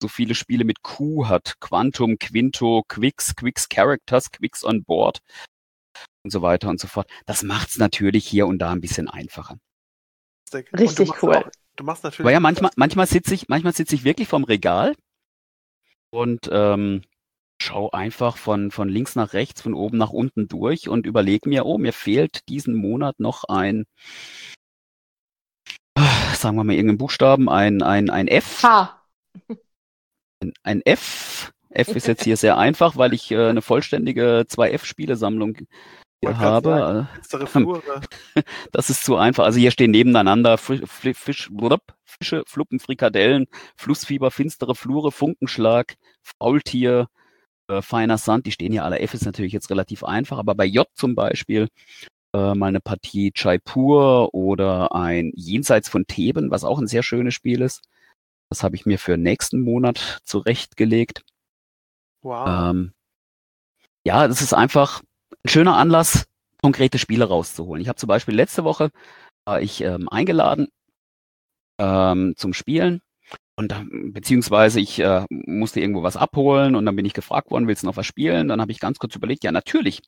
so 0.00 0.08
viele 0.08 0.34
Spiele 0.34 0.64
mit 0.64 0.82
Q 0.82 1.28
hat. 1.28 1.54
Quantum, 1.60 2.18
Quinto, 2.18 2.82
Quicks, 2.88 3.36
Quicks 3.36 3.68
Characters, 3.68 4.30
Quicks 4.30 4.64
on 4.64 4.84
Board 4.84 5.20
und 6.24 6.30
so 6.30 6.40
weiter 6.40 6.70
und 6.70 6.80
so 6.80 6.88
fort. 6.88 7.10
Das 7.26 7.42
macht 7.42 7.68
es 7.68 7.78
natürlich 7.78 8.26
hier 8.26 8.46
und 8.46 8.58
da 8.58 8.70
ein 8.72 8.80
bisschen 8.80 9.08
einfacher. 9.08 9.58
Richtig 10.54 11.22
cool. 11.22 11.36
Auch, 11.36 11.50
du 11.76 11.84
machst 11.84 12.04
natürlich. 12.04 12.24
Aber 12.24 12.32
ja, 12.32 12.40
manchmal, 12.40 12.70
manchmal 12.76 13.06
sitze 13.06 13.34
ich, 13.34 13.48
manchmal 13.48 13.74
sitze 13.74 13.94
ich 13.94 14.04
wirklich 14.04 14.28
vorm 14.28 14.44
Regal 14.44 14.94
und 16.10 16.48
ähm, 16.50 17.02
schau 17.62 17.90
einfach 17.90 18.36
von, 18.36 18.70
von 18.70 18.88
links 18.88 19.16
nach 19.16 19.32
rechts, 19.32 19.62
von 19.62 19.74
oben 19.74 19.98
nach 19.98 20.10
unten 20.10 20.48
durch 20.48 20.88
und 20.88 21.06
überlege 21.06 21.48
mir, 21.48 21.66
oh, 21.66 21.78
mir 21.78 21.92
fehlt 21.92 22.48
diesen 22.48 22.74
Monat 22.74 23.20
noch 23.20 23.44
ein, 23.44 23.86
sagen 26.34 26.56
wir 26.56 26.64
mal 26.64 26.74
irgendeinen 26.74 26.98
Buchstaben, 26.98 27.48
ein, 27.48 27.82
ein, 27.82 28.10
ein 28.10 28.28
F. 28.28 28.62
H. 28.62 29.02
Ein, 30.42 30.52
ein 30.62 30.80
F. 30.84 31.52
F 31.70 31.88
ist 31.88 32.08
jetzt 32.08 32.24
hier 32.24 32.36
sehr 32.36 32.58
einfach, 32.58 32.96
weil 32.96 33.14
ich 33.14 33.30
äh, 33.30 33.48
eine 33.48 33.62
vollständige 33.62 34.44
2F-Spielesammlung 34.48 35.58
hier 36.20 36.38
habe. 36.38 37.08
das 38.72 38.90
ist 38.90 39.04
zu 39.04 39.16
einfach. 39.16 39.44
Also 39.44 39.60
hier 39.60 39.70
stehen 39.70 39.92
nebeneinander 39.92 40.58
Fisch, 40.58 40.80
Fisch, 40.86 41.50
Fische, 42.04 42.42
Fluppen, 42.46 42.80
Frikadellen, 42.80 43.46
Flussfieber, 43.76 44.30
finstere 44.30 44.74
Flure, 44.74 45.12
Funkenschlag, 45.12 45.94
Faultier, 46.22 47.08
äh, 47.70 47.82
feiner 47.82 48.18
Sand, 48.18 48.46
die 48.46 48.52
stehen 48.52 48.72
hier 48.72 48.84
alle. 48.84 49.00
F 49.00 49.14
ist 49.14 49.24
natürlich 49.24 49.52
jetzt 49.52 49.70
relativ 49.70 50.04
einfach, 50.04 50.38
aber 50.38 50.54
bei 50.54 50.64
J 50.64 50.86
zum 50.94 51.14
Beispiel 51.14 51.68
äh, 52.34 52.54
mal 52.54 52.66
eine 52.66 52.80
Partie 52.80 53.32
Jaipur 53.34 54.34
oder 54.34 54.94
ein 54.94 55.32
Jenseits 55.34 55.88
von 55.88 56.06
Theben, 56.06 56.50
was 56.50 56.64
auch 56.64 56.78
ein 56.78 56.88
sehr 56.88 57.02
schönes 57.02 57.34
Spiel 57.34 57.62
ist. 57.62 57.82
Das 58.50 58.62
habe 58.62 58.76
ich 58.76 58.86
mir 58.86 58.98
für 58.98 59.16
nächsten 59.16 59.60
Monat 59.60 60.20
zurechtgelegt. 60.24 61.22
Wow. 62.22 62.70
Ähm, 62.70 62.92
ja, 64.04 64.26
das 64.26 64.42
ist 64.42 64.52
einfach 64.54 65.02
ein 65.44 65.48
schöner 65.48 65.76
Anlass, 65.76 66.26
konkrete 66.60 66.98
Spiele 66.98 67.26
rauszuholen. 67.26 67.80
Ich 67.80 67.88
habe 67.88 67.96
zum 67.96 68.08
Beispiel 68.08 68.34
letzte 68.34 68.64
Woche 68.64 68.90
war 69.46 69.62
ich 69.62 69.80
ähm, 69.80 70.08
eingeladen 70.08 70.68
ähm, 71.78 72.34
zum 72.36 72.52
Spielen 72.52 73.00
und 73.60 74.14
beziehungsweise 74.14 74.80
ich 74.80 74.98
äh, 75.00 75.26
musste 75.28 75.80
irgendwo 75.80 76.02
was 76.02 76.16
abholen 76.16 76.74
und 76.74 76.86
dann 76.86 76.96
bin 76.96 77.04
ich 77.04 77.12
gefragt 77.12 77.50
worden, 77.50 77.68
willst 77.68 77.82
du 77.82 77.88
noch 77.88 77.96
was 77.98 78.06
spielen? 78.06 78.48
Dann 78.48 78.58
habe 78.58 78.72
ich 78.72 78.80
ganz 78.80 78.98
kurz 78.98 79.14
überlegt, 79.14 79.44
ja 79.44 79.52
natürlich. 79.52 80.00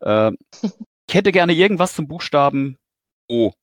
Äh, 0.00 0.30
ich 1.08 1.14
hätte 1.14 1.32
gerne 1.32 1.54
irgendwas 1.54 1.96
zum 1.96 2.06
Buchstaben 2.06 2.78
O. 3.28 3.46
Und 3.46 3.54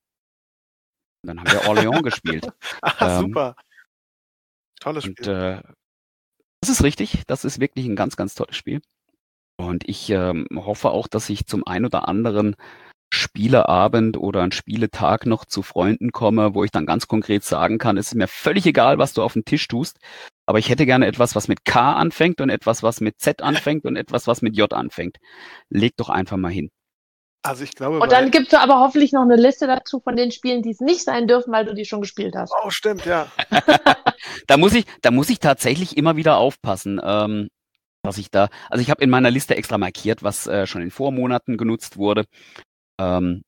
dann 1.22 1.40
haben 1.40 1.50
wir 1.50 1.62
Orléans 1.62 2.02
gespielt. 2.02 2.46
Ah, 2.82 3.20
ähm, 3.20 3.20
super. 3.20 3.56
Tolles 4.80 5.04
Spiel. 5.04 5.14
Und, 5.18 5.26
äh, 5.28 5.62
das 6.60 6.68
ist 6.68 6.82
richtig. 6.82 7.22
Das 7.26 7.46
ist 7.46 7.58
wirklich 7.58 7.86
ein 7.86 7.96
ganz, 7.96 8.16
ganz 8.16 8.34
tolles 8.34 8.56
Spiel. 8.56 8.82
Und 9.56 9.88
ich 9.88 10.10
ähm, 10.10 10.46
hoffe 10.54 10.90
auch, 10.90 11.08
dass 11.08 11.30
ich 11.30 11.46
zum 11.46 11.66
ein 11.66 11.86
oder 11.86 12.06
anderen 12.06 12.54
Spieleabend 13.12 14.16
oder 14.16 14.42
ein 14.42 14.52
Spieletag 14.52 15.26
noch 15.26 15.44
zu 15.44 15.62
Freunden 15.62 16.12
komme, 16.12 16.54
wo 16.54 16.64
ich 16.64 16.70
dann 16.70 16.86
ganz 16.86 17.08
konkret 17.08 17.44
sagen 17.44 17.76
kann, 17.76 17.98
es 17.98 18.08
ist 18.08 18.14
mir 18.14 18.26
völlig 18.26 18.64
egal, 18.64 18.96
was 18.96 19.12
du 19.12 19.22
auf 19.22 19.34
den 19.34 19.44
Tisch 19.44 19.68
tust, 19.68 19.98
aber 20.46 20.58
ich 20.58 20.70
hätte 20.70 20.86
gerne 20.86 21.06
etwas, 21.06 21.34
was 21.36 21.46
mit 21.46 21.66
K 21.66 21.92
anfängt 21.92 22.40
und 22.40 22.48
etwas, 22.48 22.82
was 22.82 23.02
mit 23.02 23.20
Z 23.20 23.42
anfängt 23.42 23.84
und 23.84 23.96
etwas, 23.96 24.26
was 24.26 24.40
mit 24.40 24.56
J 24.56 24.72
anfängt. 24.72 25.18
Leg 25.68 25.92
doch 25.98 26.08
einfach 26.08 26.38
mal 26.38 26.50
hin. 26.50 26.70
Also 27.42 27.64
ich 27.64 27.74
glaube. 27.74 28.00
Und 28.00 28.12
dann 28.12 28.30
gibst 28.30 28.54
du 28.54 28.60
aber 28.60 28.80
hoffentlich 28.80 29.12
noch 29.12 29.22
eine 29.22 29.36
Liste 29.36 29.66
dazu 29.66 30.00
von 30.00 30.16
den 30.16 30.30
Spielen, 30.30 30.62
die 30.62 30.70
es 30.70 30.80
nicht 30.80 31.02
sein 31.02 31.26
dürfen, 31.26 31.52
weil 31.52 31.66
du 31.66 31.74
die 31.74 31.84
schon 31.84 32.00
gespielt 32.00 32.34
hast. 32.34 32.54
Oh, 32.64 32.70
stimmt, 32.70 33.04
ja. 33.04 33.26
da 34.46 34.56
muss 34.56 34.72
ich, 34.72 34.86
da 35.02 35.10
muss 35.10 35.28
ich 35.28 35.38
tatsächlich 35.38 35.98
immer 35.98 36.16
wieder 36.16 36.38
aufpassen. 36.38 36.98
Ähm, 37.04 37.48
dass 38.02 38.18
ich 38.18 38.30
da, 38.30 38.48
also 38.68 38.82
ich 38.82 38.90
habe 38.90 39.02
in 39.04 39.10
meiner 39.10 39.30
Liste 39.30 39.56
extra 39.56 39.78
markiert, 39.78 40.22
was 40.22 40.46
äh, 40.48 40.66
schon 40.66 40.82
in 40.82 40.90
Vormonaten 40.90 41.56
genutzt 41.56 41.96
wurde. 41.96 42.24
Ähm, 43.02 43.42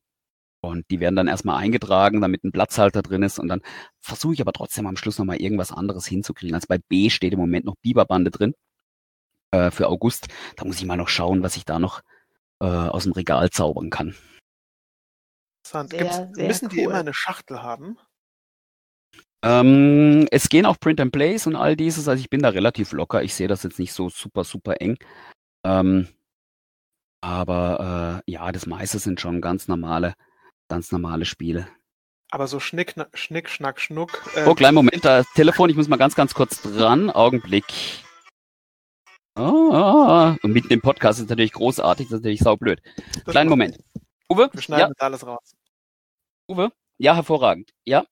und 0.61 0.90
die 0.90 0.99
werden 1.01 1.17
dann 1.17 1.29
erstmal 1.29 1.62
eingetragen, 1.62 2.21
damit 2.21 2.43
ein 2.43 2.53
Platzhalter 2.53 3.03
drin 3.03 3.23
ist. 3.23 3.38
Und 3.38 3.49
dann 3.49 3.61
versuche 4.01 4.35
ich 4.35 4.40
aber 4.40 4.53
trotzdem 4.53 4.87
am 4.87 4.97
Schluss 4.97 5.19
nochmal 5.19 5.37
irgendwas 5.40 5.73
anderes 5.73 6.07
hinzukriegen. 6.07 6.55
Also 6.55 6.67
bei 6.69 6.79
B 6.79 7.11
steht 7.11 7.35
im 7.35 7.38
Moment 7.38 7.67
noch 7.67 7.77
Biberbande 7.83 8.31
drin 8.31 8.55
äh, 9.51 9.71
für 9.71 9.88
August. 9.88 10.29
Da 10.57 10.64
muss 10.64 10.79
ich 10.79 10.87
mal 10.87 10.97
noch 10.97 11.09
schauen, 11.09 11.43
was 11.43 11.57
ich 11.57 11.64
da 11.67 11.79
noch 11.79 12.01
äh, 12.61 12.67
aus 12.67 13.05
dem 13.05 13.12
Regal 13.12 13.51
zaubern 13.51 13.90
kann. 13.90 14.14
Interessant. 15.64 15.90
Sehr, 15.90 16.31
sehr 16.33 16.49
müssen 16.49 16.69
cool. 16.69 16.75
die 16.75 16.83
immer 16.83 16.95
eine 16.95 17.14
Schachtel 17.14 17.62
haben? 17.62 17.99
Ähm, 19.45 20.27
es 20.31 20.49
gehen 20.49 20.64
auch 20.64 20.81
Print 20.81 21.01
and 21.01 21.12
Plays 21.12 21.47
und 21.47 21.57
all 21.57 21.77
dieses. 21.77 22.09
Also 22.09 22.21
ich 22.21 22.31
bin 22.31 22.40
da 22.40 22.49
relativ 22.49 22.93
locker. 22.93 23.23
Ich 23.23 23.35
sehe 23.35 23.49
das 23.49 23.62
jetzt 23.62 23.79
nicht 23.79 23.93
so 23.93 24.09
super, 24.09 24.45
super 24.45 24.81
eng. 24.81 24.97
Ähm, 25.62 26.09
aber 27.25 28.23
äh, 28.27 28.31
ja, 28.31 28.53
das 28.53 28.67
meiste 28.67 28.99
sind 28.99 29.19
schon 29.19 29.41
ganz 29.41 29.67
normale, 29.67 30.15
ganz 30.69 30.93
normale 30.93 31.25
Spiele. 31.25 31.67
Aber 32.31 32.47
so 32.49 32.61
Schnick, 32.61 32.95
Schnick 33.15 33.49
Schnack, 33.49 33.81
Schnuck. 33.81 34.23
Äh, 34.37 34.45
oh, 34.45 34.55
kleinen 34.55 34.75
Moment, 34.75 35.05
das 35.05 35.27
Telefon, 35.33 35.71
ich 35.71 35.77
muss 35.77 35.89
mal 35.89 35.97
ganz, 35.97 36.15
ganz 36.15 36.35
kurz 36.35 36.61
dran. 36.61 37.09
Augenblick. 37.09 37.65
Oh, 39.37 40.35
und 40.43 40.53
mit 40.53 40.71
dem 40.71 40.83
Podcast 40.83 41.19
ist 41.19 41.31
natürlich 41.31 41.53
großartig, 41.53 42.09
das 42.09 42.19
ist 42.19 42.25
natürlich 42.25 42.41
saublöd. 42.41 42.83
Kleinen 43.25 43.49
Moment. 43.49 43.79
Uwe? 44.31 44.51
Wir 44.53 44.63
schneiden 44.63 44.93
ja. 44.97 45.05
alles 45.05 45.27
raus. 45.27 45.55
Uwe? 46.49 46.73
Ja, 46.99 47.15
hervorragend. 47.15 47.71
Ja. 47.87 48.05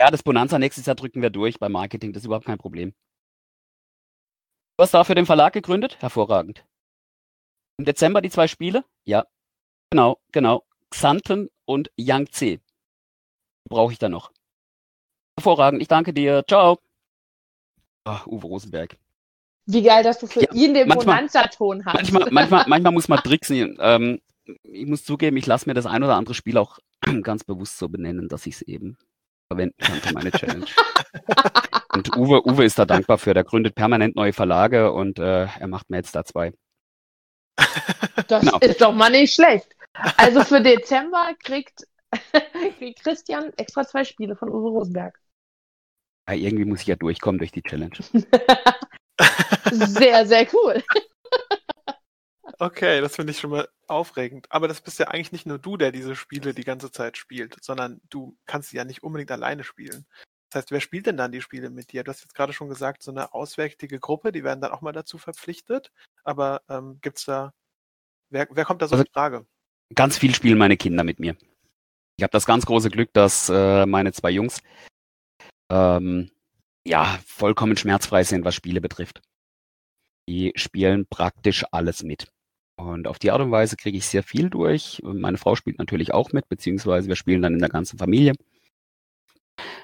Ja, 0.00 0.10
das 0.10 0.22
Bonanza 0.22 0.58
nächstes 0.58 0.86
Jahr 0.86 0.96
drücken 0.96 1.20
wir 1.20 1.30
durch 1.30 1.58
beim 1.58 1.72
Marketing, 1.72 2.14
das 2.14 2.22
ist 2.22 2.26
überhaupt 2.26 2.46
kein 2.46 2.58
Problem. 2.58 2.94
Du 4.78 4.82
hast 4.82 4.94
dafür 4.94 5.14
den 5.14 5.26
Verlag 5.26 5.52
gegründet? 5.52 5.98
Hervorragend. 6.00 6.64
Im 7.78 7.84
Dezember 7.84 8.22
die 8.22 8.30
zwei 8.30 8.48
Spiele? 8.48 8.84
Ja. 9.04 9.26
Genau, 9.90 10.18
genau. 10.32 10.64
Xanten 10.90 11.50
und 11.66 11.90
Yangtze. 11.96 12.60
Brauche 13.68 13.92
ich 13.92 13.98
da 13.98 14.08
noch. 14.08 14.32
Hervorragend, 15.38 15.82
ich 15.82 15.88
danke 15.88 16.14
dir. 16.14 16.44
Ciao. 16.48 16.78
Ach, 18.04 18.26
Uwe 18.26 18.46
Rosenberg. 18.46 18.96
Wie 19.66 19.82
geil, 19.82 20.04
dass 20.04 20.20
du 20.20 20.26
für 20.26 20.42
ja, 20.42 20.52
ihn 20.52 20.74
den 20.74 20.88
Bonanza-Ton 20.88 21.84
hast. 21.84 21.94
Manchmal, 21.94 22.30
manchmal, 22.30 22.64
manchmal 22.68 22.92
muss 22.92 23.08
man 23.08 23.18
tricksen. 23.18 23.76
Ähm, 23.80 24.20
ich 24.62 24.86
muss 24.86 25.04
zugeben, 25.04 25.36
ich 25.36 25.46
lasse 25.46 25.68
mir 25.68 25.74
das 25.74 25.86
ein 25.86 26.04
oder 26.04 26.14
andere 26.14 26.34
Spiel 26.34 26.56
auch 26.56 26.78
ganz 27.22 27.44
bewusst 27.44 27.78
so 27.78 27.88
benennen, 27.88 28.28
dass 28.28 28.46
ich 28.46 28.54
es 28.54 28.62
eben 28.62 28.96
verwenden 29.48 29.76
kann 29.78 30.00
für 30.00 30.14
meine 30.14 30.30
Challenge. 30.30 30.66
und 31.94 32.16
Uwe, 32.16 32.46
Uwe 32.46 32.64
ist 32.64 32.78
da 32.78 32.84
dankbar 32.84 33.18
für. 33.18 33.34
Der 33.34 33.44
gründet 33.44 33.74
permanent 33.74 34.14
neue 34.14 34.32
Verlage 34.32 34.92
und 34.92 35.18
äh, 35.18 35.46
er 35.46 35.66
macht 35.66 35.90
mir 35.90 35.96
jetzt 35.96 36.14
da 36.14 36.24
zwei. 36.24 36.52
Das 38.28 38.44
genau. 38.44 38.58
ist 38.58 38.80
doch 38.80 38.92
mal 38.92 39.10
nicht 39.10 39.34
schlecht. 39.34 39.74
Also 40.16 40.42
für 40.42 40.60
Dezember 40.60 41.34
kriegt, 41.42 41.86
kriegt 42.78 43.02
Christian 43.02 43.52
extra 43.56 43.86
zwei 43.86 44.04
Spiele 44.04 44.36
von 44.36 44.48
Uwe 44.48 44.68
Rosenberg. 44.70 45.18
Ja, 46.28 46.34
irgendwie 46.34 46.64
muss 46.64 46.80
ich 46.80 46.86
ja 46.86 46.96
durchkommen 46.96 47.38
durch 47.38 47.52
die 47.52 47.62
Challenge. 47.62 47.96
sehr, 49.70 50.26
sehr 50.26 50.46
cool. 50.52 50.82
Okay, 52.58 53.00
das 53.00 53.16
finde 53.16 53.32
ich 53.32 53.38
schon 53.38 53.50
mal 53.50 53.68
aufregend. 53.86 54.46
Aber 54.50 54.66
das 54.66 54.80
bist 54.80 54.98
ja 54.98 55.08
eigentlich 55.08 55.32
nicht 55.32 55.46
nur 55.46 55.58
du, 55.58 55.76
der 55.76 55.92
diese 55.92 56.16
Spiele 56.16 56.54
die 56.54 56.64
ganze 56.64 56.90
Zeit 56.90 57.16
spielt, 57.16 57.62
sondern 57.62 58.00
du 58.08 58.36
kannst 58.46 58.70
sie 58.70 58.78
ja 58.78 58.84
nicht 58.84 59.02
unbedingt 59.02 59.30
alleine 59.30 59.62
spielen. 59.62 60.06
Das 60.48 60.62
heißt, 60.62 60.70
wer 60.70 60.80
spielt 60.80 61.06
denn 61.06 61.16
dann 61.16 61.32
die 61.32 61.42
Spiele 61.42 61.70
mit 61.70 61.92
dir? 61.92 62.02
Du 62.04 62.10
hast 62.10 62.22
jetzt 62.22 62.34
gerade 62.34 62.52
schon 62.52 62.68
gesagt, 62.68 63.02
so 63.02 63.10
eine 63.10 63.34
auswärtige 63.34 64.00
Gruppe, 64.00 64.32
die 64.32 64.44
werden 64.44 64.60
dann 64.60 64.72
auch 64.72 64.80
mal 64.80 64.92
dazu 64.92 65.18
verpflichtet. 65.18 65.92
Aber 66.24 66.62
ähm, 66.68 66.98
gibt 67.02 67.18
es 67.18 67.24
da, 67.24 67.52
wer, 68.30 68.48
wer 68.50 68.64
kommt 68.64 68.82
da 68.82 68.88
so 68.88 68.94
also, 68.94 69.04
in 69.04 69.12
Frage? 69.12 69.46
Ganz 69.94 70.18
viel 70.18 70.34
spielen 70.34 70.58
meine 70.58 70.76
Kinder 70.76 71.04
mit 71.04 71.20
mir. 71.20 71.36
Ich 72.16 72.22
habe 72.22 72.32
das 72.32 72.46
ganz 72.46 72.66
große 72.66 72.90
Glück, 72.90 73.12
dass 73.12 73.48
äh, 73.48 73.86
meine 73.86 74.12
zwei 74.12 74.30
Jungs 74.30 74.62
ähm, 75.70 76.30
ja 76.86 77.18
vollkommen 77.26 77.76
schmerzfrei 77.76 78.24
sind, 78.24 78.44
was 78.44 78.54
Spiele 78.54 78.80
betrifft. 78.80 79.22
Die 80.28 80.52
spielen 80.56 81.06
praktisch 81.06 81.64
alles 81.70 82.02
mit. 82.02 82.28
Und 82.78 83.06
auf 83.06 83.18
die 83.18 83.30
Art 83.30 83.40
und 83.40 83.50
Weise 83.50 83.76
kriege 83.76 83.96
ich 83.96 84.06
sehr 84.06 84.22
viel 84.22 84.50
durch. 84.50 85.00
Meine 85.02 85.38
Frau 85.38 85.56
spielt 85.56 85.78
natürlich 85.78 86.12
auch 86.12 86.32
mit, 86.32 86.48
beziehungsweise 86.48 87.08
wir 87.08 87.16
spielen 87.16 87.42
dann 87.42 87.54
in 87.54 87.60
der 87.60 87.68
ganzen 87.68 87.98
Familie. 87.98 88.34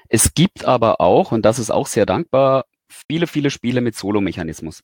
Es 0.09 0.35
gibt 0.35 0.65
aber 0.65 1.01
auch, 1.01 1.33
und 1.33 1.43
das 1.43 1.59
ist 1.59 1.71
auch 1.71 1.87
sehr 1.87 2.05
dankbar, 2.05 2.67
viele, 3.09 3.27
viele 3.27 3.51
Spiele 3.51 3.81
mit 3.81 3.95
Solo-Mechanismus 3.95 4.83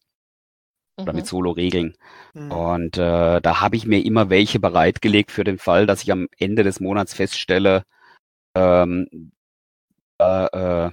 oder 0.99 1.13
mit 1.13 1.25
Mhm. 1.25 1.29
Solo-Regeln. 1.29 1.97
Hm. 2.35 2.51
Und 2.51 2.99
äh, 2.99 3.41
da 3.41 3.61
habe 3.61 3.77
ich 3.77 3.87
mir 3.87 4.05
immer 4.05 4.31
welche 4.31 4.61
bereitgelegt 4.61 5.31
für 5.31 5.45
den 5.45 5.59
Fall, 5.59 5.87
dass 5.87 6.03
ich 6.03 6.13
am 6.13 6.29
Ende 6.39 6.65
des 6.65 6.81
Monats 6.81 7.15
feststelle, 7.15 7.85
ähm, 8.57 9.31
äh, 10.21 10.47
äh, 10.47 10.91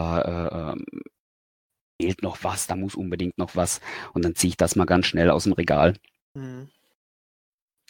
äh, 0.00 0.20
äh, 0.20 0.72
ähm, 0.72 0.84
fehlt 2.00 2.22
noch 2.22 2.38
was, 2.44 2.66
da 2.66 2.76
muss 2.76 2.94
unbedingt 2.94 3.38
noch 3.38 3.56
was. 3.56 3.80
Und 4.14 4.24
dann 4.24 4.34
ziehe 4.34 4.50
ich 4.50 4.56
das 4.56 4.76
mal 4.76 4.86
ganz 4.86 5.06
schnell 5.06 5.30
aus 5.30 5.44
dem 5.44 5.52
Regal. 5.52 5.94
Hm. 6.34 6.68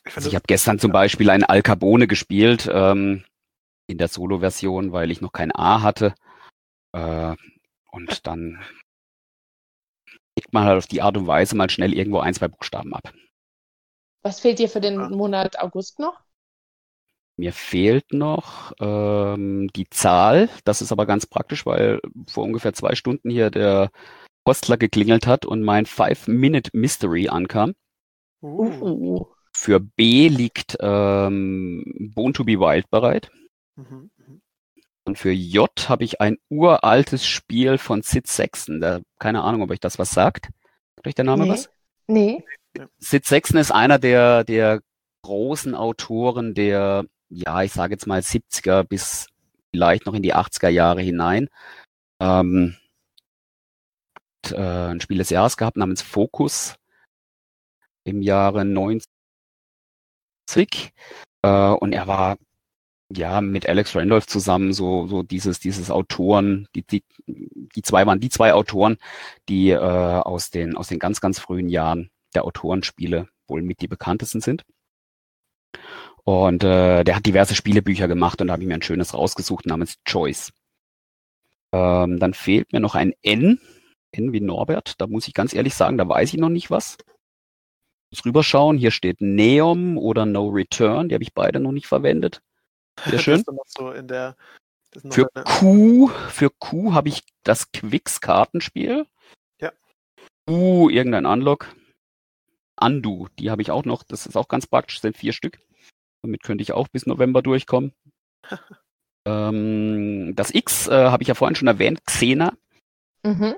Ich 0.06 0.16
Also 0.16 0.28
ich 0.28 0.34
habe 0.34 0.44
gestern 0.46 0.78
zum 0.78 0.92
Beispiel 0.92 1.28
ein 1.28 1.44
Al 1.44 1.62
Capone 1.62 2.06
gespielt 2.06 2.68
ähm, 2.72 3.24
in 3.86 3.98
der 3.98 4.08
Solo-Version, 4.08 4.92
weil 4.92 5.10
ich 5.10 5.20
noch 5.20 5.32
kein 5.32 5.54
A 5.54 5.82
hatte. 5.82 6.14
Äh, 6.92 7.36
und 7.90 8.26
dann 8.26 8.58
legt 10.38 10.52
man 10.52 10.64
halt 10.64 10.78
auf 10.78 10.86
die 10.86 11.02
Art 11.02 11.16
und 11.16 11.26
Weise 11.26 11.56
mal 11.56 11.68
schnell 11.70 11.92
irgendwo 11.94 12.20
ein, 12.20 12.34
zwei 12.34 12.48
Buchstaben 12.48 12.94
ab. 12.94 13.12
Was 14.22 14.38
fehlt 14.40 14.60
dir 14.60 14.68
für 14.68 14.80
den 14.80 15.00
Ah. 15.00 15.08
Monat 15.08 15.58
August 15.58 15.98
noch? 15.98 16.20
Mir 17.36 17.52
fehlt 17.52 18.12
noch 18.12 18.72
ähm, 18.80 19.68
die 19.76 19.88
Zahl. 19.90 20.48
Das 20.64 20.82
ist 20.82 20.90
aber 20.92 21.06
ganz 21.06 21.26
praktisch, 21.26 21.66
weil 21.66 22.00
vor 22.28 22.44
ungefähr 22.44 22.74
zwei 22.74 22.94
Stunden 22.96 23.30
hier 23.30 23.50
der 23.50 23.90
Postler 24.44 24.76
geklingelt 24.76 25.26
hat 25.26 25.46
und 25.46 25.62
mein 25.62 25.86
Five-Minute 25.86 26.70
Mystery 26.74 27.28
ankam. 27.28 27.74
uh. 28.42 29.26
Für 29.52 29.80
B 29.80 30.28
liegt 30.28 30.76
ähm, 30.80 31.84
Born 32.14 32.32
to 32.32 32.44
be 32.44 32.58
Wild 32.58 32.88
bereit. 32.90 33.30
mhm, 33.76 34.10
mhm. 34.16 34.40
Und 35.08 35.18
für 35.18 35.32
J 35.32 35.70
habe 35.88 36.04
ich 36.04 36.20
ein 36.20 36.36
uraltes 36.50 37.26
Spiel 37.26 37.78
von 37.78 38.02
Sid 38.02 38.26
Sexton. 38.26 38.78
Da, 38.82 39.00
keine 39.18 39.42
Ahnung, 39.42 39.62
ob 39.62 39.70
euch 39.70 39.80
das 39.80 39.98
was 39.98 40.10
sagt. 40.10 40.50
Sagt 40.96 41.06
euch 41.06 41.14
der 41.14 41.24
Name 41.24 41.44
nee. 41.44 41.50
was? 41.50 41.70
Nee. 42.06 42.44
Sid 42.98 43.24
Sexton 43.24 43.58
ist 43.58 43.70
einer 43.70 43.98
der, 43.98 44.44
der 44.44 44.82
großen 45.22 45.74
Autoren 45.74 46.52
der, 46.52 47.06
ja, 47.30 47.62
ich 47.62 47.72
sage 47.72 47.94
jetzt 47.94 48.06
mal 48.06 48.20
70er 48.20 48.84
bis 48.84 49.28
vielleicht 49.70 50.04
noch 50.04 50.12
in 50.12 50.22
die 50.22 50.34
80er 50.34 50.68
Jahre 50.68 51.00
hinein. 51.00 51.48
Ähm, 52.20 52.76
hat, 54.44 54.52
äh, 54.52 54.90
ein 54.90 55.00
Spiel 55.00 55.16
des 55.16 55.30
Jahres 55.30 55.56
gehabt 55.56 55.78
namens 55.78 56.02
Focus 56.02 56.76
im 58.04 58.20
Jahre 58.20 58.66
90. 58.66 59.06
Äh, 61.42 61.48
und 61.48 61.92
er 61.94 62.06
war 62.06 62.36
ja 63.10 63.40
mit 63.40 63.68
Alex 63.68 63.96
Randolph 63.96 64.26
zusammen 64.26 64.72
so 64.72 65.06
so 65.06 65.22
dieses 65.22 65.60
dieses 65.60 65.90
Autoren 65.90 66.68
die 66.74 66.82
die 66.82 67.02
die 67.26 67.82
zwei 67.82 68.06
waren 68.06 68.20
die 68.20 68.28
zwei 68.28 68.52
Autoren 68.52 68.98
die 69.48 69.70
äh, 69.70 69.78
aus 69.78 70.50
den 70.50 70.76
aus 70.76 70.88
den 70.88 70.98
ganz 70.98 71.20
ganz 71.20 71.38
frühen 71.38 71.68
Jahren 71.68 72.10
der 72.34 72.44
Autorenspiele 72.44 73.28
wohl 73.48 73.62
mit 73.62 73.80
die 73.80 73.88
bekanntesten 73.88 74.40
sind. 74.40 74.64
Und 76.24 76.62
äh, 76.62 77.04
der 77.04 77.16
hat 77.16 77.26
diverse 77.26 77.54
Spielebücher 77.54 78.08
gemacht 78.08 78.40
und 78.40 78.48
da 78.48 78.52
habe 78.52 78.62
ich 78.62 78.68
mir 78.68 78.74
ein 78.74 78.82
schönes 78.82 79.14
rausgesucht 79.14 79.66
namens 79.66 79.96
Choice. 80.04 80.52
Ähm, 81.72 82.18
dann 82.18 82.34
fehlt 82.34 82.72
mir 82.72 82.80
noch 82.80 82.94
ein 82.94 83.14
N 83.22 83.58
N 84.12 84.32
wie 84.32 84.40
Norbert. 84.40 85.00
Da 85.00 85.06
muss 85.06 85.28
ich 85.28 85.34
ganz 85.34 85.54
ehrlich 85.54 85.74
sagen 85.74 85.98
da 85.98 86.08
weiß 86.08 86.34
ich 86.34 86.40
noch 86.40 86.50
nicht 86.50 86.70
was. 86.70 86.98
Muss 88.10 88.24
rüberschauen. 88.24 88.78
Hier 88.78 88.90
steht 88.90 89.20
Neom 89.20 89.98
oder 89.98 90.26
No 90.26 90.48
Return. 90.48 91.08
Die 91.08 91.14
habe 91.14 91.24
ich 91.24 91.34
beide 91.34 91.60
noch 91.60 91.72
nicht 91.72 91.86
verwendet 91.86 92.42
sehr 93.06 93.18
schön 93.18 93.32
Das 93.34 93.40
ist 93.40 93.48
dann 93.48 93.54
noch 93.56 93.66
so 93.66 93.90
in 93.92 94.08
der. 94.08 94.36
Das 94.90 95.02
für 95.14 95.28
eine- 95.34 95.44
Q, 95.44 96.08
für 96.30 96.50
Q 96.50 96.94
habe 96.94 97.08
ich 97.08 97.22
das 97.44 97.70
Quicks-Kartenspiel. 97.72 99.06
Ja. 99.60 99.72
Q, 100.46 100.88
irgendein 100.88 101.26
Unlock. 101.26 101.68
Undo, 102.80 103.28
die 103.38 103.50
habe 103.50 103.60
ich 103.62 103.70
auch 103.70 103.84
noch. 103.84 104.02
Das 104.02 104.24
ist 104.26 104.36
auch 104.36 104.48
ganz 104.48 104.66
praktisch, 104.66 105.00
sind 105.00 105.16
vier 105.16 105.32
Stück. 105.32 105.58
Damit 106.22 106.42
könnte 106.42 106.62
ich 106.62 106.72
auch 106.72 106.88
bis 106.88 107.06
November 107.06 107.42
durchkommen. 107.42 107.92
ähm, 109.26 110.34
das 110.36 110.54
X 110.54 110.88
äh, 110.88 111.10
habe 111.10 111.22
ich 111.22 111.28
ja 111.28 111.34
vorhin 111.34 111.56
schon 111.56 111.68
erwähnt, 111.68 112.04
Xena. 112.06 112.54
Mhm. 113.24 113.54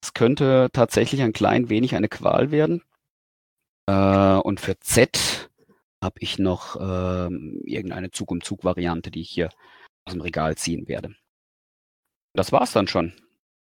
Das 0.00 0.14
könnte 0.14 0.70
tatsächlich 0.72 1.20
ein 1.22 1.32
klein 1.32 1.68
wenig 1.68 1.94
eine 1.94 2.08
Qual 2.08 2.50
werden. 2.50 2.82
Äh, 3.86 4.36
und 4.36 4.60
für 4.60 4.78
Z 4.78 5.50
habe 6.02 6.16
ich 6.20 6.38
noch 6.38 6.76
ähm, 6.80 7.60
irgendeine 7.64 8.10
Zug-um-Zug-Variante, 8.10 9.10
die 9.10 9.20
ich 9.20 9.30
hier 9.30 9.50
aus 10.04 10.12
dem 10.12 10.20
Regal 10.20 10.56
ziehen 10.56 10.88
werde. 10.88 11.14
Das 12.34 12.52
war's 12.52 12.72
dann 12.72 12.86
schon. 12.86 13.12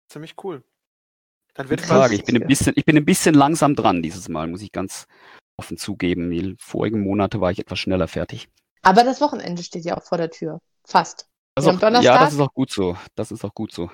ziemlich 0.08 0.34
cool. 0.42 0.64
Dann 1.54 1.66
Ich 1.66 1.70
wird 1.70 1.82
sage, 1.82 2.16
ich 2.16 2.24
bin 2.24 2.40
ein 2.40 2.48
bisschen, 2.48 2.72
ich 2.76 2.84
bin 2.84 2.96
ein 2.96 3.04
bisschen 3.04 3.34
langsam 3.34 3.76
dran 3.76 4.02
dieses 4.02 4.28
Mal, 4.28 4.48
muss 4.48 4.62
ich 4.62 4.72
ganz 4.72 5.06
offen 5.56 5.76
zugeben. 5.76 6.30
Die 6.30 6.56
vorigen 6.58 7.00
Monate 7.00 7.40
war 7.40 7.52
ich 7.52 7.60
etwas 7.60 7.78
schneller 7.78 8.08
fertig. 8.08 8.48
Aber 8.82 9.04
das 9.04 9.20
Wochenende 9.20 9.62
steht 9.62 9.84
ja 9.84 9.96
auch 9.96 10.02
vor 10.02 10.18
der 10.18 10.30
Tür. 10.30 10.60
Fast. 10.84 11.28
Das 11.54 11.68
auch, 11.68 11.80
ja, 11.80 12.18
das 12.18 12.34
ist 12.34 12.40
auch 12.40 12.52
gut 12.52 12.72
so. 12.72 12.96
Das 13.14 13.30
ist 13.30 13.44
auch 13.44 13.54
gut 13.54 13.72
so. 13.72 13.90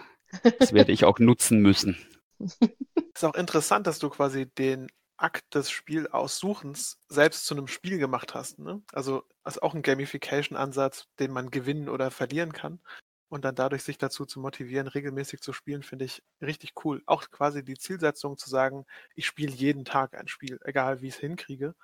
Das 0.59 0.73
werde 0.73 0.93
ich 0.93 1.05
auch 1.05 1.19
nutzen 1.19 1.61
müssen. 1.61 1.99
ist 2.41 3.25
auch 3.25 3.35
interessant, 3.35 3.87
dass 3.87 3.99
du 3.99 4.09
quasi 4.09 4.47
den 4.47 4.89
Akt 5.21 5.55
des 5.55 5.71
Spielaussuchens 5.71 6.99
selbst 7.09 7.45
zu 7.47 7.55
einem 7.55 7.69
Spiel 7.69 7.99
gemacht 7.99 8.35
hast. 8.35 8.59
Ne? 8.59 8.83
Also 8.93 9.25
ist 9.47 9.63
auch 9.63 9.75
ein 9.75 9.83
Gamification-Ansatz, 9.83 11.09
den 11.19 11.31
man 11.31 11.51
gewinnen 11.51 11.89
oder 11.89 12.11
verlieren 12.11 12.53
kann. 12.53 12.81
Und 13.29 13.45
dann 13.45 13.55
dadurch 13.55 13.85
sich 13.85 13.97
dazu 13.97 14.27
zu 14.27 14.41
motivieren, 14.41 14.89
regelmäßig 14.89 15.41
zu 15.41 15.53
spielen, 15.53 15.85
finde 15.85 16.05
ich 16.07 16.23
richtig 16.41 16.73
cool. 16.85 17.01
Auch 17.07 17.31
quasi 17.31 17.65
die 17.65 17.77
Zielsetzung 17.79 18.37
zu 18.37 18.51
sagen, 18.51 18.87
ich 19.15 19.27
spiele 19.27 19.53
jeden 19.53 19.85
Tag 19.85 20.19
ein 20.19 20.27
Spiel, 20.27 20.59
egal 20.65 21.01
wie 21.01 21.09
ich 21.09 21.15
es 21.15 21.21
hinkriege, 21.21 21.77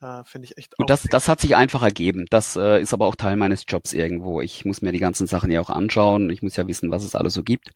äh, 0.00 0.24
finde 0.24 0.46
ich 0.46 0.58
echt 0.58 0.74
auch. 0.74 0.80
Und 0.80 0.90
das, 0.90 1.04
das 1.04 1.28
hat 1.28 1.40
sich 1.40 1.54
einfach 1.54 1.82
ergeben. 1.82 2.26
Das 2.30 2.56
äh, 2.56 2.80
ist 2.80 2.92
aber 2.92 3.06
auch 3.06 3.14
Teil 3.14 3.36
meines 3.36 3.64
Jobs 3.68 3.92
irgendwo. 3.92 4.40
Ich 4.40 4.64
muss 4.64 4.82
mir 4.82 4.90
die 4.90 4.98
ganzen 4.98 5.28
Sachen 5.28 5.52
ja 5.52 5.60
auch 5.60 5.70
anschauen. 5.70 6.28
Ich 6.30 6.42
muss 6.42 6.56
ja 6.56 6.66
wissen, 6.66 6.90
was 6.90 7.04
es 7.04 7.14
alles 7.14 7.34
so 7.34 7.44
gibt. 7.44 7.70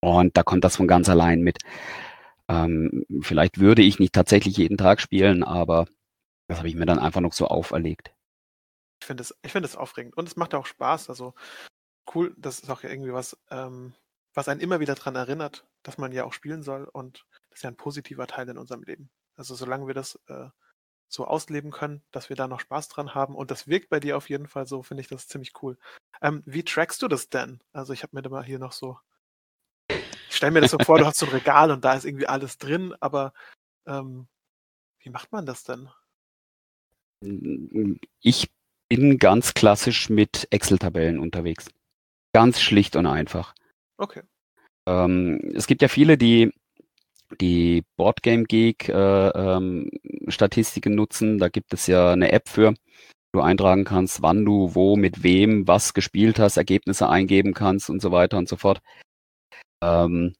Und 0.00 0.36
da 0.36 0.42
kommt 0.42 0.64
das 0.64 0.76
von 0.76 0.88
ganz 0.88 1.08
allein 1.08 1.40
mit. 1.40 1.58
Ähm, 2.48 3.06
vielleicht 3.20 3.58
würde 3.58 3.82
ich 3.82 3.98
nicht 3.98 4.12
tatsächlich 4.12 4.56
jeden 4.56 4.76
Tag 4.76 5.00
spielen, 5.00 5.42
aber 5.42 5.86
das 6.48 6.58
habe 6.58 6.68
ich 6.68 6.74
mir 6.74 6.86
dann 6.86 6.98
einfach 6.98 7.20
noch 7.20 7.32
so 7.32 7.46
auferlegt. 7.46 8.14
Ich 9.00 9.06
finde 9.06 9.22
es, 9.22 9.34
es 9.42 9.76
aufregend 9.76 10.16
und 10.16 10.28
es 10.28 10.36
macht 10.36 10.54
auch 10.54 10.66
Spaß. 10.66 11.08
Also 11.08 11.34
cool, 12.14 12.34
das 12.36 12.60
ist 12.60 12.70
auch 12.70 12.82
irgendwie 12.82 13.12
was, 13.12 13.36
ähm, 13.50 13.94
was 14.34 14.48
einen 14.48 14.60
immer 14.60 14.80
wieder 14.80 14.94
daran 14.94 15.16
erinnert, 15.16 15.66
dass 15.82 15.98
man 15.98 16.12
ja 16.12 16.24
auch 16.24 16.32
spielen 16.32 16.62
soll 16.62 16.88
und 16.92 17.26
das 17.50 17.58
ist 17.58 17.62
ja 17.62 17.70
ein 17.70 17.76
positiver 17.76 18.26
Teil 18.26 18.48
in 18.48 18.58
unserem 18.58 18.82
Leben. 18.82 19.10
Also 19.36 19.54
solange 19.54 19.86
wir 19.86 19.94
das 19.94 20.18
äh, 20.28 20.48
so 21.08 21.26
ausleben 21.26 21.70
können, 21.70 22.02
dass 22.10 22.28
wir 22.28 22.36
da 22.36 22.48
noch 22.48 22.60
Spaß 22.60 22.88
dran 22.88 23.14
haben 23.14 23.34
und 23.34 23.50
das 23.50 23.66
wirkt 23.66 23.90
bei 23.90 24.00
dir 24.00 24.16
auf 24.16 24.30
jeden 24.30 24.46
Fall 24.46 24.66
so, 24.66 24.82
finde 24.82 25.02
ich 25.02 25.08
das 25.08 25.28
ziemlich 25.28 25.52
cool. 25.62 25.78
Ähm, 26.20 26.42
wie 26.46 26.64
trackst 26.64 27.02
du 27.02 27.08
das 27.08 27.28
denn? 27.28 27.62
Also 27.72 27.92
ich 27.92 28.02
habe 28.02 28.16
mir 28.16 28.22
da 28.22 28.30
mal 28.30 28.44
hier 28.44 28.58
noch 28.58 28.72
so, 28.72 28.98
stelle 30.42 30.54
mir 30.54 30.60
das 30.62 30.72
so 30.72 30.78
vor, 30.78 30.98
du 30.98 31.06
hast 31.06 31.18
so 31.18 31.26
ein 31.26 31.32
Regal 31.32 31.70
und 31.70 31.84
da 31.84 31.94
ist 31.94 32.04
irgendwie 32.04 32.26
alles 32.26 32.58
drin, 32.58 32.94
aber 32.98 33.32
ähm, 33.86 34.26
wie 35.00 35.10
macht 35.10 35.30
man 35.30 35.46
das 35.46 35.62
denn? 35.62 35.88
Ich 38.20 38.50
bin 38.88 39.18
ganz 39.18 39.54
klassisch 39.54 40.10
mit 40.10 40.48
Excel-Tabellen 40.50 41.20
unterwegs. 41.20 41.70
Ganz 42.34 42.60
schlicht 42.60 42.96
und 42.96 43.06
einfach. 43.06 43.54
Okay. 43.98 44.22
Ähm, 44.88 45.52
es 45.54 45.68
gibt 45.68 45.80
ja 45.80 45.88
viele, 45.88 46.18
die 46.18 46.52
die 47.40 47.84
Boardgame 47.96 48.42
Geek 48.42 48.88
äh, 48.88 49.28
ähm, 49.28 49.90
Statistiken 50.26 50.96
nutzen. 50.96 51.38
Da 51.38 51.48
gibt 51.48 51.72
es 51.72 51.86
ja 51.86 52.12
eine 52.12 52.32
App 52.32 52.48
für, 52.48 52.72
wo 53.32 53.38
du 53.38 53.40
eintragen 53.40 53.84
kannst, 53.84 54.22
wann 54.22 54.44
du 54.44 54.74
wo 54.74 54.96
mit 54.96 55.22
wem 55.22 55.68
was 55.68 55.94
gespielt 55.94 56.40
hast, 56.40 56.56
Ergebnisse 56.56 57.08
eingeben 57.08 57.54
kannst 57.54 57.88
und 57.88 58.02
so 58.02 58.10
weiter 58.10 58.38
und 58.38 58.48
so 58.48 58.56
fort. 58.56 58.82
Ähm, 59.82 60.34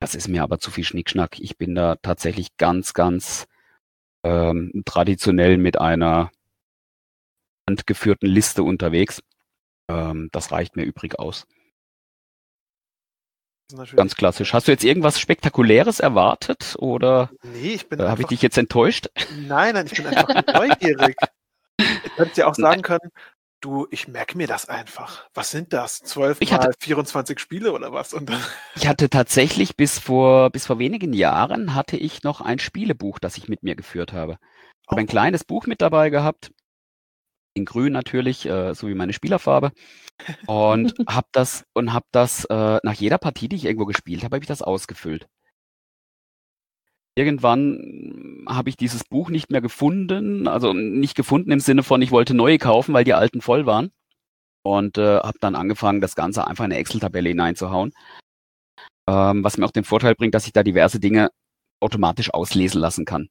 das 0.00 0.14
ist 0.14 0.28
mir 0.28 0.42
aber 0.42 0.58
zu 0.58 0.70
viel 0.70 0.84
Schnickschnack. 0.84 1.40
Ich 1.40 1.58
bin 1.58 1.74
da 1.74 1.96
tatsächlich 1.96 2.56
ganz, 2.56 2.94
ganz 2.94 3.46
ähm, 4.24 4.82
traditionell 4.86 5.58
mit 5.58 5.78
einer 5.80 6.30
handgeführten 7.68 8.28
Liste 8.28 8.62
unterwegs. 8.62 9.22
Ähm, 9.88 10.28
das 10.32 10.52
reicht 10.52 10.76
mir 10.76 10.84
übrig 10.84 11.18
aus. 11.18 11.46
Ganz 13.96 14.14
klassisch. 14.14 14.52
Hast 14.52 14.68
du 14.68 14.72
jetzt 14.72 14.84
irgendwas 14.84 15.18
Spektakuläres 15.18 15.98
erwartet 15.98 16.76
oder 16.78 17.30
Nee, 17.42 17.74
ich 17.74 17.88
bin 17.88 17.98
äh, 17.98 18.04
habe 18.04 18.22
ich 18.22 18.28
dich 18.28 18.42
jetzt 18.42 18.58
enttäuscht? 18.58 19.08
nein, 19.48 19.74
nein, 19.74 19.86
ich 19.86 19.96
bin 19.96 20.06
einfach 20.06 20.28
neugierig. 20.54 21.16
Ich 21.78 22.18
hätte 22.18 22.40
ja 22.40 22.46
auch 22.46 22.54
sagen 22.54 22.82
können, 22.82 23.10
du, 23.64 23.86
ich 23.90 24.08
merke 24.08 24.36
mir 24.36 24.46
das 24.46 24.68
einfach. 24.68 25.28
Was 25.34 25.50
sind 25.50 25.72
das? 25.72 25.98
12 26.00 26.38
Ich 26.40 26.50
mal 26.50 26.58
hatte- 26.60 26.72
24 26.80 27.38
Spiele 27.40 27.72
oder 27.72 27.92
was? 27.92 28.12
Und 28.14 28.30
Ich 28.76 28.86
hatte 28.86 29.08
tatsächlich 29.10 29.76
bis 29.76 29.98
vor, 29.98 30.50
bis 30.50 30.66
vor 30.66 30.78
wenigen 30.78 31.12
Jahren 31.12 31.74
hatte 31.74 31.96
ich 31.96 32.22
noch 32.22 32.40
ein 32.40 32.58
Spielebuch, 32.58 33.18
das 33.18 33.36
ich 33.38 33.48
mit 33.48 33.62
mir 33.62 33.74
geführt 33.76 34.12
habe. 34.12 34.38
Ich 34.82 34.90
habe 34.90 35.00
ein 35.00 35.06
Oh. 35.06 35.10
kleines 35.10 35.44
Buch 35.44 35.66
mit 35.66 35.80
dabei 35.80 36.10
gehabt, 36.10 36.50
in 37.56 37.64
grün 37.64 37.92
natürlich, 37.92 38.46
äh, 38.46 38.74
so 38.74 38.88
wie 38.88 38.94
meine 38.94 39.12
Spielerfarbe. 39.12 39.72
Und 40.46 40.94
habe 41.08 41.28
das 41.32 41.64
und 41.72 41.92
habe 41.92 42.06
das 42.12 42.44
äh, 42.46 42.78
nach 42.82 42.94
jeder 42.94 43.18
Partie, 43.18 43.48
die 43.48 43.56
ich 43.56 43.64
irgendwo 43.64 43.86
gespielt 43.86 44.24
habe, 44.24 44.36
habe 44.36 44.44
ich 44.44 44.48
das 44.48 44.62
ausgefüllt. 44.62 45.26
Irgendwann 47.16 48.44
habe 48.48 48.68
ich 48.68 48.76
dieses 48.76 49.04
Buch 49.04 49.30
nicht 49.30 49.50
mehr 49.50 49.60
gefunden, 49.60 50.48
also 50.48 50.72
nicht 50.72 51.14
gefunden 51.14 51.52
im 51.52 51.60
Sinne 51.60 51.82
von, 51.84 52.02
ich 52.02 52.10
wollte 52.10 52.34
neue 52.34 52.58
kaufen, 52.58 52.92
weil 52.92 53.04
die 53.04 53.14
alten 53.14 53.40
voll 53.40 53.66
waren. 53.66 53.92
Und 54.62 54.98
äh, 54.98 55.18
habe 55.18 55.38
dann 55.40 55.54
angefangen, 55.54 56.00
das 56.00 56.16
Ganze 56.16 56.46
einfach 56.46 56.64
in 56.64 56.72
eine 56.72 56.80
Excel-Tabelle 56.80 57.28
hineinzuhauen. 57.28 57.92
Ähm, 59.08 59.44
was 59.44 59.58
mir 59.58 59.66
auch 59.66 59.70
den 59.70 59.84
Vorteil 59.84 60.14
bringt, 60.14 60.34
dass 60.34 60.46
ich 60.46 60.52
da 60.52 60.62
diverse 60.62 60.98
Dinge 60.98 61.30
automatisch 61.80 62.32
auslesen 62.32 62.80
lassen 62.80 63.04
kann. 63.04 63.28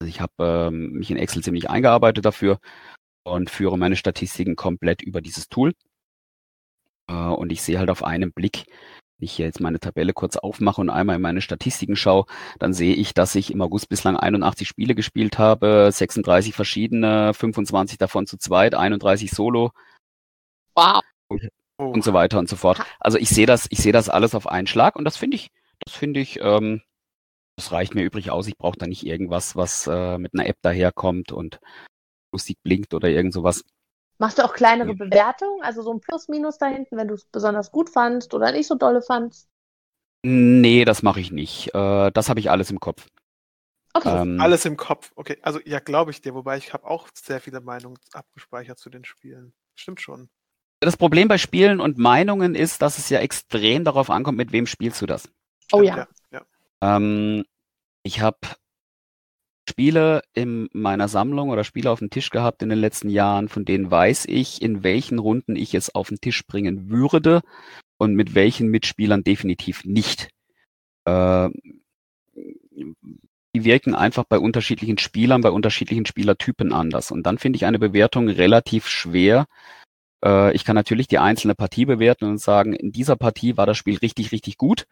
Also 0.00 0.08
ich 0.08 0.20
habe 0.20 0.32
ähm, 0.40 0.92
mich 0.92 1.10
in 1.10 1.18
Excel 1.18 1.42
ziemlich 1.42 1.70
eingearbeitet 1.70 2.24
dafür 2.24 2.58
und 3.24 3.50
führe 3.50 3.78
meine 3.78 3.96
Statistiken 3.96 4.56
komplett 4.56 5.02
über 5.02 5.20
dieses 5.20 5.48
Tool. 5.48 5.74
Äh, 7.08 7.12
und 7.12 7.52
ich 7.52 7.62
sehe 7.62 7.78
halt 7.78 7.90
auf 7.90 8.02
einen 8.02 8.32
Blick, 8.32 8.64
ich 9.18 9.32
hier 9.32 9.46
jetzt 9.46 9.60
meine 9.60 9.80
Tabelle 9.80 10.12
kurz 10.12 10.36
aufmache 10.36 10.80
und 10.80 10.90
einmal 10.90 11.16
in 11.16 11.22
meine 11.22 11.40
Statistiken 11.40 11.96
schaue, 11.96 12.26
dann 12.58 12.74
sehe 12.74 12.94
ich, 12.94 13.14
dass 13.14 13.34
ich 13.34 13.50
im 13.50 13.62
August 13.62 13.88
bislang 13.88 14.16
81 14.16 14.68
Spiele 14.68 14.94
gespielt 14.94 15.38
habe, 15.38 15.90
36 15.92 16.54
verschiedene, 16.54 17.32
25 17.34 17.98
davon 17.98 18.26
zu 18.26 18.36
zweit, 18.36 18.74
31 18.74 19.30
solo 19.30 19.72
Wow. 20.76 21.00
oh, 21.78 21.84
und 21.84 22.04
so 22.04 22.12
weiter 22.12 22.38
und 22.38 22.48
so 22.48 22.56
fort. 22.56 22.82
Also 23.00 23.18
ich 23.18 23.30
sehe 23.30 23.46
das, 23.46 23.66
ich 23.70 23.78
sehe 23.78 23.92
das 23.92 24.08
alles 24.08 24.34
auf 24.34 24.46
einen 24.46 24.66
Schlag 24.66 24.96
und 24.96 25.04
das 25.04 25.16
finde 25.16 25.36
ich, 25.36 25.50
das 25.80 25.94
finde 25.94 26.20
ich, 26.20 26.38
ähm, 26.42 26.82
das 27.56 27.72
reicht 27.72 27.94
mir 27.94 28.04
übrig 28.04 28.30
aus. 28.30 28.46
Ich 28.46 28.58
brauche 28.58 28.76
da 28.78 28.86
nicht 28.86 29.06
irgendwas, 29.06 29.56
was 29.56 29.86
äh, 29.86 30.18
mit 30.18 30.34
einer 30.34 30.46
App 30.46 30.58
daherkommt 30.60 31.32
und 31.32 31.60
lustig 32.32 32.58
blinkt 32.62 32.92
oder 32.92 33.08
irgend 33.08 33.32
sowas. 33.32 33.64
Machst 34.18 34.38
du 34.38 34.44
auch 34.44 34.54
kleinere 34.54 34.88
Ja. 34.88 34.94
Bewertungen? 34.94 35.62
Also 35.62 35.82
so 35.82 35.92
ein 35.92 36.00
Plus-Minus 36.00 36.58
da 36.58 36.66
hinten, 36.66 36.96
wenn 36.96 37.08
du 37.08 37.14
es 37.14 37.26
besonders 37.26 37.70
gut 37.70 37.90
fandst 37.90 38.32
oder 38.34 38.52
nicht 38.52 38.66
so 38.66 38.74
dolle 38.74 39.02
fandst? 39.02 39.48
Nee, 40.22 40.84
das 40.84 41.02
mache 41.02 41.20
ich 41.20 41.30
nicht. 41.30 41.74
Äh, 41.74 42.10
das 42.10 42.28
habe 42.28 42.40
ich 42.40 42.50
alles 42.50 42.70
im 42.70 42.80
Kopf. 42.80 43.06
Okay. 43.92 44.22
Ähm, 44.22 44.40
alles 44.40 44.64
im 44.64 44.76
Kopf. 44.76 45.12
Okay, 45.14 45.38
also 45.42 45.60
ja, 45.64 45.78
glaube 45.78 46.10
ich 46.10 46.20
dir. 46.20 46.34
Wobei 46.34 46.56
ich 46.58 46.72
habe 46.72 46.86
auch 46.86 47.08
sehr 47.14 47.40
viele 47.40 47.60
Meinungen 47.60 47.98
abgespeichert 48.12 48.78
zu 48.78 48.90
den 48.90 49.04
Spielen. 49.04 49.54
Stimmt 49.74 50.00
schon. 50.00 50.28
Das 50.80 50.96
Problem 50.96 51.28
bei 51.28 51.38
Spielen 51.38 51.80
und 51.80 51.96
Meinungen 51.96 52.54
ist, 52.54 52.82
dass 52.82 52.98
es 52.98 53.08
ja 53.08 53.20
extrem 53.20 53.84
darauf 53.84 54.10
ankommt, 54.10 54.36
mit 54.36 54.52
wem 54.52 54.66
spielst 54.66 55.00
du 55.00 55.06
das. 55.06 55.28
oh 55.72 55.82
ja. 55.82 55.96
ja. 55.96 56.06
ja. 56.82 56.96
Ähm, 56.96 57.44
ich 58.02 58.20
habe 58.20 58.38
Spiele 59.68 60.22
in 60.32 60.68
meiner 60.72 61.08
Sammlung 61.08 61.50
oder 61.50 61.64
Spiele 61.64 61.90
auf 61.90 61.98
dem 61.98 62.10
Tisch 62.10 62.30
gehabt 62.30 62.62
in 62.62 62.68
den 62.68 62.78
letzten 62.78 63.08
Jahren, 63.08 63.48
von 63.48 63.64
denen 63.64 63.90
weiß 63.90 64.26
ich, 64.26 64.62
in 64.62 64.82
welchen 64.82 65.18
Runden 65.18 65.56
ich 65.56 65.74
es 65.74 65.94
auf 65.94 66.08
den 66.08 66.20
Tisch 66.20 66.46
bringen 66.46 66.88
würde 66.88 67.42
und 67.98 68.14
mit 68.14 68.34
welchen 68.34 68.68
Mitspielern 68.68 69.24
definitiv 69.24 69.84
nicht. 69.84 70.28
Äh, 71.04 71.50
die 73.56 73.64
wirken 73.64 73.94
einfach 73.94 74.24
bei 74.24 74.38
unterschiedlichen 74.38 74.98
Spielern, 74.98 75.40
bei 75.40 75.50
unterschiedlichen 75.50 76.04
Spielertypen 76.04 76.72
anders. 76.72 77.10
Und 77.10 77.22
dann 77.24 77.38
finde 77.38 77.56
ich 77.56 77.64
eine 77.64 77.78
Bewertung 77.78 78.28
relativ 78.28 78.86
schwer. 78.86 79.46
Äh, 80.24 80.54
ich 80.54 80.64
kann 80.64 80.74
natürlich 80.74 81.08
die 81.08 81.18
einzelne 81.18 81.54
Partie 81.54 81.86
bewerten 81.86 82.26
und 82.26 82.38
sagen, 82.38 82.74
in 82.74 82.92
dieser 82.92 83.16
Partie 83.16 83.56
war 83.56 83.66
das 83.66 83.78
Spiel 83.78 83.96
richtig, 83.96 84.30
richtig 84.32 84.58
gut. 84.58 84.86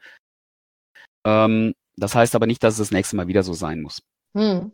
Ähm, 1.26 1.74
das 1.96 2.14
heißt 2.14 2.34
aber 2.34 2.46
nicht, 2.46 2.62
dass 2.64 2.74
es 2.74 2.78
das 2.78 2.90
nächste 2.90 3.16
Mal 3.16 3.28
wieder 3.28 3.42
so 3.42 3.52
sein 3.52 3.82
muss. 3.82 4.02
Hm. 4.34 4.72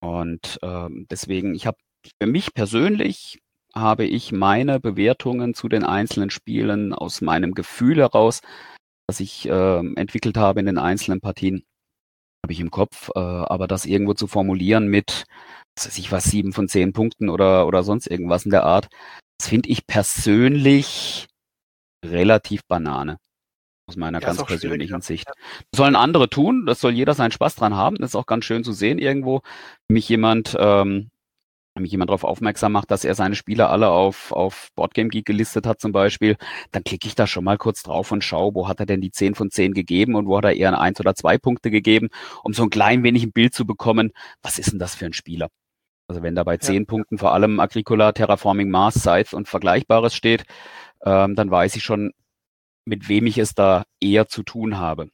Und 0.00 0.58
ähm, 0.62 1.06
deswegen, 1.10 1.54
ich 1.54 1.66
habe 1.66 1.78
für 2.20 2.26
mich 2.26 2.54
persönlich 2.54 3.40
habe 3.74 4.04
ich 4.04 4.32
meine 4.32 4.80
Bewertungen 4.80 5.54
zu 5.54 5.68
den 5.68 5.84
einzelnen 5.84 6.30
Spielen 6.30 6.92
aus 6.92 7.20
meinem 7.20 7.54
Gefühl 7.54 7.98
heraus, 7.98 8.40
das 9.06 9.20
ich 9.20 9.48
ähm, 9.48 9.96
entwickelt 9.96 10.36
habe 10.36 10.60
in 10.60 10.66
den 10.66 10.78
einzelnen 10.78 11.20
Partien, 11.20 11.64
habe 12.44 12.52
ich 12.52 12.60
im 12.60 12.70
Kopf. 12.70 13.10
Äh, 13.14 13.20
aber 13.20 13.66
das 13.68 13.86
irgendwo 13.86 14.14
zu 14.14 14.26
formulieren 14.26 14.88
mit, 14.88 15.24
was 15.76 15.86
weiß 15.86 15.98
ich 15.98 16.12
was, 16.12 16.24
sieben 16.24 16.52
von 16.52 16.68
zehn 16.68 16.92
Punkten 16.92 17.28
oder, 17.28 17.66
oder 17.66 17.82
sonst 17.82 18.06
irgendwas 18.06 18.44
in 18.44 18.50
der 18.50 18.64
Art, 18.64 18.88
das 19.38 19.48
finde 19.48 19.70
ich 19.70 19.86
persönlich 19.86 21.28
relativ 22.04 22.62
Banane. 22.68 23.18
Aus 23.92 23.96
meiner 23.96 24.20
Ja, 24.20 24.26
ganz 24.26 24.42
persönlichen 24.44 24.94
ja. 24.94 25.00
Sicht. 25.00 25.28
Das 25.28 25.76
sollen 25.76 25.96
andere 25.96 26.30
tun, 26.30 26.64
das 26.64 26.80
soll 26.80 26.92
jeder 26.92 27.12
seinen 27.12 27.30
Spaß 27.30 27.56
dran 27.56 27.74
haben. 27.74 27.96
Das 27.96 28.10
ist 28.10 28.16
auch 28.16 28.26
ganz 28.26 28.46
schön 28.46 28.64
zu 28.64 28.72
sehen 28.72 28.98
irgendwo. 28.98 29.42
Wenn 29.86 29.94
mich 29.94 30.08
jemand, 30.08 30.56
ähm, 30.58 31.10
mich 31.78 31.90
jemand 31.90 32.08
darauf 32.08 32.24
aufmerksam 32.24 32.72
macht, 32.72 32.90
dass 32.90 33.04
er 33.04 33.14
seine 33.14 33.34
Spieler 33.34 33.70
alle 33.70 33.90
auf, 33.90 34.32
auf 34.32 34.70
Boardgame 34.74 35.10
Geek 35.10 35.26
gelistet 35.26 35.66
hat 35.66 35.80
zum 35.80 35.92
Beispiel, 35.92 36.36
dann 36.70 36.84
klicke 36.84 37.06
ich 37.06 37.14
da 37.14 37.26
schon 37.26 37.44
mal 37.44 37.58
kurz 37.58 37.82
drauf 37.82 38.12
und 38.12 38.24
schaue, 38.24 38.54
wo 38.54 38.68
hat 38.68 38.80
er 38.80 38.86
denn 38.86 39.00
die 39.02 39.10
10 39.10 39.34
von 39.34 39.50
10 39.50 39.74
gegeben 39.74 40.14
und 40.14 40.26
wo 40.26 40.38
hat 40.38 40.44
er 40.44 40.54
eher 40.54 40.68
ein 40.68 40.74
1 40.74 41.00
oder 41.00 41.14
zwei 41.14 41.36
Punkte 41.36 41.70
gegeben, 41.70 42.08
um 42.42 42.54
so 42.54 42.62
ein 42.62 42.70
klein 42.70 43.02
wenig 43.02 43.24
ein 43.24 43.32
Bild 43.32 43.52
zu 43.52 43.66
bekommen, 43.66 44.12
was 44.42 44.58
ist 44.58 44.72
denn 44.72 44.78
das 44.78 44.94
für 44.94 45.06
ein 45.06 45.12
Spieler? 45.12 45.48
Also 46.08 46.22
wenn 46.22 46.34
da 46.34 46.44
bei 46.44 46.56
10 46.56 46.86
Punkten 46.86 47.18
vor 47.18 47.32
allem 47.32 47.60
Agricola, 47.60 48.12
Terraforming 48.12 48.70
Mars, 48.70 48.94
Scythe 48.94 49.34
und 49.34 49.48
Vergleichbares 49.48 50.14
steht, 50.14 50.44
ähm, 51.04 51.34
dann 51.34 51.50
weiß 51.50 51.76
ich 51.76 51.82
schon, 51.84 52.12
mit 52.84 53.08
wem 53.08 53.26
ich 53.26 53.38
es 53.38 53.54
da 53.54 53.84
eher 54.00 54.28
zu 54.28 54.42
tun 54.42 54.78
habe. 54.78 55.10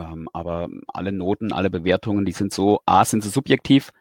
Ähm, 0.00 0.28
aber 0.32 0.68
alle 0.88 1.12
Noten, 1.12 1.52
alle 1.52 1.70
Bewertungen, 1.70 2.24
die 2.24 2.32
sind 2.32 2.52
so, 2.52 2.80
A, 2.86 3.04
sind 3.04 3.22
sie 3.22 3.30
subjektiv 3.30 3.92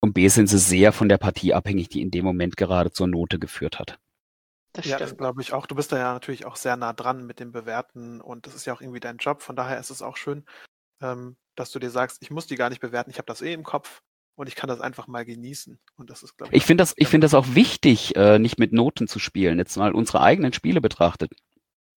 und 0.00 0.14
B, 0.14 0.28
sind 0.28 0.48
sie 0.48 0.58
sehr 0.58 0.92
von 0.92 1.08
der 1.08 1.18
Partie 1.18 1.54
abhängig, 1.54 1.88
die 1.88 2.02
in 2.02 2.10
dem 2.10 2.24
Moment 2.24 2.56
gerade 2.56 2.90
zur 2.90 3.08
Note 3.08 3.38
geführt 3.38 3.78
hat. 3.78 3.98
Das 4.72 4.86
Ja, 4.86 4.98
das 4.98 5.16
glaube 5.16 5.40
ich 5.40 5.52
auch. 5.52 5.66
Du 5.66 5.74
bist 5.74 5.92
da 5.92 5.98
ja 5.98 6.12
natürlich 6.12 6.44
auch 6.46 6.56
sehr 6.56 6.76
nah 6.76 6.92
dran 6.92 7.26
mit 7.26 7.40
dem 7.40 7.52
Bewerten 7.52 8.20
und 8.20 8.46
das 8.46 8.54
ist 8.54 8.66
ja 8.66 8.74
auch 8.74 8.80
irgendwie 8.80 9.00
dein 9.00 9.16
Job. 9.16 9.42
Von 9.42 9.56
daher 9.56 9.80
ist 9.80 9.90
es 9.90 10.02
auch 10.02 10.16
schön, 10.16 10.44
ähm, 11.00 11.36
dass 11.56 11.70
du 11.70 11.78
dir 11.78 11.90
sagst, 11.90 12.18
ich 12.22 12.30
muss 12.30 12.46
die 12.46 12.56
gar 12.56 12.68
nicht 12.68 12.80
bewerten, 12.80 13.10
ich 13.10 13.18
habe 13.18 13.26
das 13.26 13.42
eh 13.42 13.52
im 13.52 13.64
Kopf 13.64 14.02
und 14.36 14.46
ich 14.46 14.54
kann 14.54 14.68
das 14.68 14.80
einfach 14.80 15.08
mal 15.08 15.24
genießen. 15.24 15.80
Und 15.96 16.10
das 16.10 16.22
ist, 16.22 16.36
glaube 16.36 16.54
Ich 16.54 16.64
finde 16.64 16.82
das, 16.82 16.94
ich 16.96 17.08
finde 17.08 17.24
das 17.24 17.34
auch 17.34 17.54
wichtig, 17.54 18.14
äh, 18.14 18.38
nicht 18.38 18.58
mit 18.58 18.72
Noten 18.72 19.08
zu 19.08 19.18
spielen. 19.18 19.58
Jetzt 19.58 19.76
mal 19.76 19.92
unsere 19.92 20.20
eigenen 20.20 20.52
Spiele 20.52 20.80
betrachtet. 20.80 21.32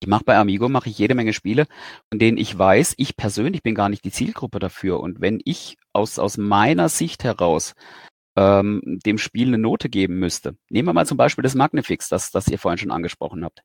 Ich 0.01 0.07
mache 0.07 0.23
bei 0.23 0.35
Amigo 0.35 0.67
mache 0.67 0.89
ich 0.89 0.97
jede 0.97 1.13
Menge 1.13 1.31
Spiele, 1.31 1.67
von 2.09 2.17
denen 2.17 2.37
ich 2.39 2.57
weiß, 2.57 2.95
ich 2.97 3.15
persönlich 3.15 3.61
bin 3.61 3.75
gar 3.75 3.87
nicht 3.87 4.03
die 4.03 4.11
Zielgruppe 4.11 4.57
dafür. 4.57 4.99
Und 4.99 5.21
wenn 5.21 5.39
ich 5.45 5.77
aus 5.93 6.17
aus 6.17 6.37
meiner 6.37 6.89
Sicht 6.89 7.23
heraus 7.23 7.75
ähm, 8.35 8.81
dem 9.05 9.19
Spiel 9.19 9.49
eine 9.49 9.59
Note 9.59 9.89
geben 9.89 10.17
müsste, 10.17 10.55
nehmen 10.69 10.87
wir 10.87 10.93
mal 10.93 11.05
zum 11.05 11.17
Beispiel 11.17 11.43
das 11.43 11.53
Magnifix, 11.53 12.09
das 12.09 12.31
das 12.31 12.47
ihr 12.47 12.57
vorhin 12.57 12.79
schon 12.79 12.91
angesprochen 12.91 13.45
habt. 13.45 13.61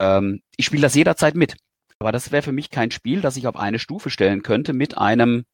Ähm, 0.00 0.42
ich 0.56 0.66
spiele 0.66 0.82
das 0.82 0.94
jederzeit 0.94 1.34
mit, 1.34 1.56
aber 1.98 2.12
das 2.12 2.30
wäre 2.30 2.42
für 2.42 2.52
mich 2.52 2.70
kein 2.70 2.92
Spiel, 2.92 3.20
das 3.20 3.36
ich 3.36 3.48
auf 3.48 3.56
eine 3.56 3.80
Stufe 3.80 4.10
stellen 4.10 4.42
könnte 4.44 4.74
mit 4.74 4.96
einem 4.96 5.44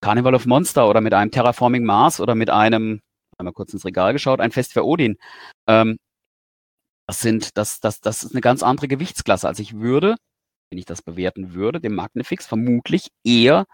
Carnival 0.00 0.36
of 0.36 0.46
Monster 0.46 0.88
oder 0.88 1.00
mit 1.00 1.14
einem 1.14 1.32
Terraforming 1.32 1.84
Mars 1.84 2.20
oder 2.20 2.36
mit 2.36 2.50
einem 2.50 3.00
einmal 3.38 3.52
kurz 3.52 3.72
ins 3.72 3.84
Regal 3.84 4.12
geschaut, 4.12 4.40
ein 4.40 4.52
Fest 4.52 4.72
für 4.72 4.84
Odin. 4.84 5.16
Ähm, 5.66 5.98
das 7.06 7.20
sind, 7.20 7.56
das, 7.56 7.80
das, 7.80 8.00
das 8.00 8.24
ist 8.24 8.32
eine 8.32 8.40
ganz 8.40 8.62
andere 8.62 8.88
Gewichtsklasse. 8.88 9.46
Also 9.48 9.62
ich 9.62 9.74
würde, 9.78 10.16
wenn 10.70 10.78
ich 10.78 10.84
das 10.84 11.02
bewerten 11.02 11.54
würde, 11.54 11.80
dem 11.80 11.94
Magnifix 11.94 12.46
vermutlich 12.46 13.08
eher 13.24 13.66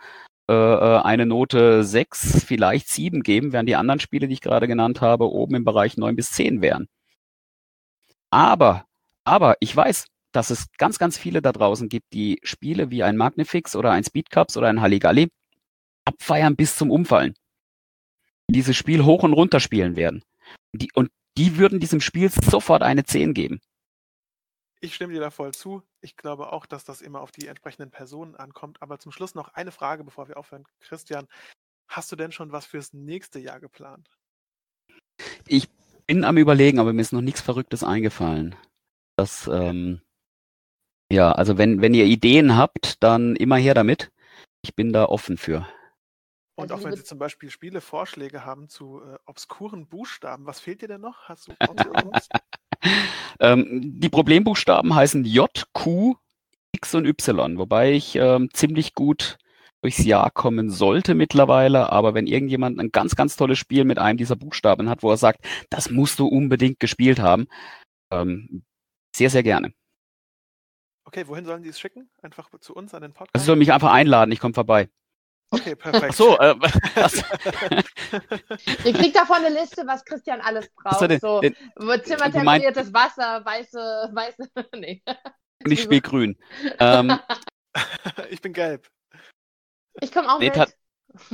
äh, 0.49 0.53
äh, 0.55 1.01
eine 1.03 1.27
Note 1.27 1.85
6, 1.85 2.45
vielleicht 2.45 2.89
7 2.89 3.23
geben, 3.23 3.53
während 3.53 3.69
die 3.69 3.77
anderen 3.77 4.01
Spiele, 4.01 4.29
die 4.29 4.35
ich 4.35 4.41
gerade 4.41 4.69
genannt 4.69 5.01
habe, 5.01 5.31
oben 5.31 5.55
im 5.55 5.65
Bereich 5.65 5.97
9 5.97 6.15
bis 6.17 6.33
10 6.33 6.61
wären. 6.61 6.89
Aber, 8.31 8.85
aber 9.25 9.57
ich 9.61 9.75
weiß, 9.75 10.07
dass 10.33 10.51
es 10.51 10.67
ganz, 10.79 10.99
ganz 10.99 11.19
viele 11.19 11.43
da 11.43 11.53
draußen 11.53 11.89
gibt, 11.89 12.13
die 12.13 12.41
Spiele 12.43 12.91
wie 12.91 13.03
ein 13.03 13.17
Magnifix 13.17 13.77
oder 13.77 13.93
ein 13.93 14.05
Speedcups 14.05 14.57
oder 14.57 14.69
ein 14.69 14.81
Halligalli 14.81 15.29
abfeiern 16.05 16.57
bis 16.57 16.77
zum 16.77 16.91
Umfallen. 16.91 17.35
Die 18.49 18.55
Dieses 18.55 18.77
Spiel 18.77 19.05
hoch 19.05 19.23
und 19.23 19.35
runter 19.35 19.61
spielen 19.61 19.97
werden. 19.97 20.23
Die, 20.73 20.91
und 20.95 21.11
die 21.37 21.57
würden 21.57 21.81
diesem 21.81 22.01
Spiel 22.01 22.31
sofort 22.31 22.83
eine 22.83 23.05
10 23.05 23.35
geben. 23.35 23.61
Ich 24.81 24.95
stimme 24.97 25.13
dir 25.13 25.21
da 25.21 25.31
voll 25.31 25.53
zu. 25.53 25.83
Ich 26.01 26.17
glaube 26.17 26.53
auch, 26.53 26.67
dass 26.67 26.85
das 26.85 27.03
immer 27.03 27.21
auf 27.21 27.31
die 27.31 27.47
entsprechenden 27.47 27.91
Personen 27.91 28.35
ankommt. 28.35 28.83
Aber 28.83 28.99
zum 28.99 29.13
Schluss 29.13 29.37
noch 29.37 29.49
eine 29.55 29.71
Frage, 29.71 30.03
bevor 30.03 30.27
wir 30.27 30.37
aufhören. 30.37 30.65
Christian, 30.81 31.29
hast 31.87 32.11
du 32.11 32.17
denn 32.17 32.33
schon 32.33 32.51
was 32.51 32.67
fürs 32.67 32.93
nächste 32.93 33.39
Jahr 33.39 33.61
geplant? 33.61 34.11
Ich 35.47 35.69
bin 36.07 36.25
am 36.25 36.37
überlegen, 36.37 36.81
aber 36.81 36.93
mir 36.93 37.01
ist 37.01 37.13
noch 37.13 37.21
nichts 37.21 37.41
Verrücktes 37.41 37.85
eingefallen. 37.85 38.57
Das, 39.17 39.47
ähm, 39.47 40.01
ja, 41.13 41.31
also 41.31 41.59
wenn, 41.59 41.81
wenn 41.81 41.95
ihr 41.95 42.07
Ideen 42.07 42.57
habt, 42.57 43.03
dann 43.03 43.37
immer 43.37 43.57
her 43.57 43.75
damit. 43.75 44.11
Ich 44.63 44.75
bin 44.75 44.93
da 44.93 45.05
offen 45.05 45.37
für. 45.37 45.69
Und 46.55 46.71
Also 46.71 46.75
auch 46.75 46.89
wenn 46.89 46.97
Sie 46.97 47.05
zum 47.05 47.19
Beispiel 47.19 47.51
Spielevorschläge 47.51 48.45
haben 48.45 48.69
zu 48.69 49.01
äh, 49.03 49.17
obskuren 49.27 49.87
Buchstaben, 49.87 50.47
was 50.47 50.61
fehlt 50.61 50.83
dir 50.83 50.89
denn 50.89 51.01
noch? 51.01 51.29
Hast 51.29 51.49
du 51.49 51.53
irgendwas? 51.61 52.29
Ähm, 53.41 54.01
die 54.01 54.09
Problembuchstaben 54.09 54.95
heißen 54.95 55.25
J, 55.25 55.51
Q, 55.73 56.17
X 56.73 56.95
und 56.95 57.07
Y, 57.07 57.59
wobei 57.59 57.93
ich 57.93 58.17
ähm, 58.17 58.51
ziemlich 58.53 58.95
gut 58.95 59.39
durchs 59.83 60.05
Jahr 60.05 60.31
kommen 60.31 60.71
sollte 60.71 61.15
mittlerweile. 61.15 61.91
Aber 61.91 62.15
wenn 62.15 62.27
irgendjemand 62.27 62.79
ein 62.79 62.93
ganz, 62.93 63.17
ganz 63.17 63.37
tolles 63.37 63.59
Spiel 63.59 63.85
mit 63.85 63.99
einem 63.99 64.17
dieser 64.17 64.37
Buchstaben 64.37 64.89
hat, 64.89 65.03
wo 65.03 65.11
er 65.11 65.17
sagt, 65.17 65.45
das 65.71 65.91
musst 65.91 66.19
du 66.19 66.27
unbedingt 66.27 66.81
gespielt 66.81 67.19
haben, 67.19 67.47
ähm, 68.11 68.63
sehr, 69.15 69.31
sehr 69.31 69.43
gerne. 69.43 69.73
Okay, 71.05 71.27
wohin 71.27 71.45
sollen 71.45 71.63
die 71.63 71.69
es 71.69 71.81
schicken? 71.81 72.09
Einfach 72.23 72.49
zu 72.61 72.75
uns 72.75 72.95
an 72.95 73.03
den 73.03 73.13
Podcast? 73.13 73.35
Also 73.35 73.47
soll 73.47 73.57
mich 73.57 73.73
einfach 73.73 73.93
einladen, 73.93 74.31
ich 74.33 74.39
komme 74.39 74.55
vorbei. 74.55 74.89
Okay, 75.53 75.75
perfekt. 75.77 76.07
Ach 76.11 76.15
so, 76.15 76.39
äh, 76.39 76.55
Ihr 78.85 78.93
kriegt 78.93 79.17
davon 79.17 79.37
eine 79.45 79.61
Liste, 79.61 79.85
was 79.87 80.05
Christian 80.05 80.41
alles 80.41 80.69
braucht. 80.75 81.01
Den- 81.11 81.21
so 81.21 81.41
den- 81.41 81.57
zimmertemperiertes 82.05 82.93
Wasser, 82.93 83.45
weiße, 83.45 84.11
weiße, 84.13 84.51
nee. 84.77 85.03
ich 85.67 85.83
spiele 85.83 86.01
grün. 86.01 86.37
Ähm, 86.79 87.19
ich 88.31 88.41
bin 88.41 88.53
gelb. 88.53 88.89
Ich 90.01 90.13
komme 90.13 90.33
auch 90.33 90.39
Nee, 90.39 90.47
mit. 90.47 90.55
tat- 90.55 90.75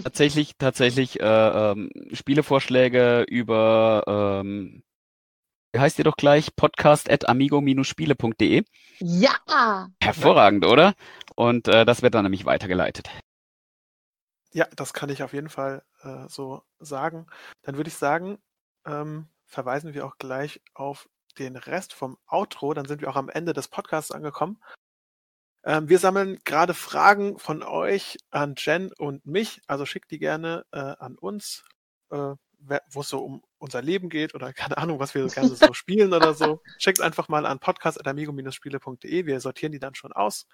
tatsächlich, 0.02 0.52
tatsächlich 0.58 1.20
äh, 1.20 1.24
ähm, 1.24 1.90
Spielevorschläge 2.12 3.24
über, 3.28 4.40
ähm, 4.42 4.82
wie 5.72 5.80
heißt 5.80 5.98
ihr 5.98 6.04
doch 6.04 6.16
gleich? 6.16 6.54
Podcast 6.56 7.10
at 7.10 7.28
amigo-spiele.de. 7.28 8.64
Ja! 9.00 9.88
Hervorragend, 10.02 10.64
oder? 10.66 10.94
Und 11.36 11.68
äh, 11.68 11.84
das 11.84 12.02
wird 12.02 12.14
dann 12.14 12.24
nämlich 12.24 12.46
weitergeleitet. 12.46 13.08
Ja, 14.52 14.66
das 14.76 14.92
kann 14.92 15.10
ich 15.10 15.22
auf 15.22 15.32
jeden 15.32 15.50
Fall 15.50 15.84
äh, 16.02 16.28
so 16.28 16.62
sagen. 16.78 17.26
Dann 17.62 17.76
würde 17.76 17.88
ich 17.88 17.96
sagen, 17.96 18.38
ähm, 18.86 19.28
verweisen 19.44 19.94
wir 19.94 20.06
auch 20.06 20.16
gleich 20.18 20.62
auf 20.74 21.08
den 21.38 21.56
Rest 21.56 21.92
vom 21.92 22.18
Outro. 22.26 22.74
Dann 22.74 22.86
sind 22.86 23.00
wir 23.00 23.10
auch 23.10 23.16
am 23.16 23.28
Ende 23.28 23.52
des 23.52 23.68
Podcasts 23.68 24.10
angekommen. 24.10 24.60
Ähm, 25.64 25.88
wir 25.88 25.98
sammeln 25.98 26.38
gerade 26.44 26.74
Fragen 26.74 27.38
von 27.38 27.62
euch 27.62 28.18
an 28.30 28.54
Jen 28.56 28.92
und 28.92 29.26
mich. 29.26 29.60
Also 29.66 29.86
schickt 29.86 30.10
die 30.10 30.18
gerne 30.18 30.64
äh, 30.72 30.78
an 30.78 31.18
uns, 31.18 31.64
äh, 32.10 32.34
wo 32.90 33.00
es 33.00 33.08
so 33.08 33.24
um 33.24 33.42
unser 33.58 33.82
Leben 33.82 34.08
geht 34.08 34.34
oder 34.34 34.52
keine 34.54 34.78
Ahnung, 34.78 34.98
was 34.98 35.14
wir 35.14 35.26
gerne 35.26 35.50
so 35.50 35.72
spielen 35.74 36.14
oder 36.14 36.34
so. 36.34 36.62
Schickt 36.78 37.00
einfach 37.00 37.28
mal 37.28 37.46
an 37.46 37.58
podcast.amigo-spiele.de. 37.58 39.26
Wir 39.26 39.40
sortieren 39.40 39.72
die 39.72 39.78
dann 39.78 39.94
schon 39.94 40.12
aus. 40.12 40.46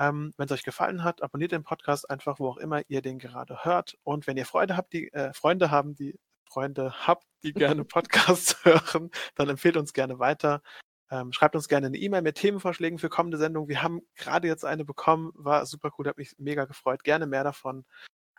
Ähm, 0.00 0.32
wenn 0.38 0.46
es 0.46 0.52
euch 0.52 0.64
gefallen 0.64 1.04
hat, 1.04 1.22
abonniert 1.22 1.52
den 1.52 1.62
Podcast 1.62 2.08
einfach, 2.08 2.38
wo 2.38 2.48
auch 2.48 2.56
immer 2.56 2.80
ihr 2.88 3.02
den 3.02 3.18
gerade 3.18 3.64
hört. 3.64 3.98
Und 4.02 4.26
wenn 4.26 4.38
ihr 4.38 4.46
Freude 4.46 4.76
habt, 4.76 4.94
die 4.94 5.12
äh, 5.12 5.34
Freunde 5.34 5.70
haben, 5.70 5.94
die 5.94 6.18
Freunde 6.48 7.06
habt, 7.06 7.26
die 7.42 7.52
gerne 7.52 7.84
Podcasts 7.84 8.56
hören, 8.64 9.10
dann 9.34 9.50
empfehlt 9.50 9.76
uns 9.76 9.92
gerne 9.92 10.18
weiter. 10.18 10.62
Ähm, 11.10 11.32
schreibt 11.32 11.54
uns 11.54 11.68
gerne 11.68 11.88
eine 11.88 11.98
E-Mail 11.98 12.22
mit 12.22 12.36
Themenvorschlägen 12.36 12.98
für 12.98 13.10
kommende 13.10 13.36
Sendungen. 13.36 13.68
Wir 13.68 13.82
haben 13.82 14.00
gerade 14.16 14.48
jetzt 14.48 14.64
eine 14.64 14.86
bekommen, 14.86 15.32
war 15.34 15.66
super 15.66 15.90
cool, 15.98 16.08
hat 16.08 16.16
mich 16.16 16.34
mega 16.38 16.64
gefreut. 16.64 17.04
Gerne 17.04 17.26
mehr 17.26 17.44
davon. 17.44 17.84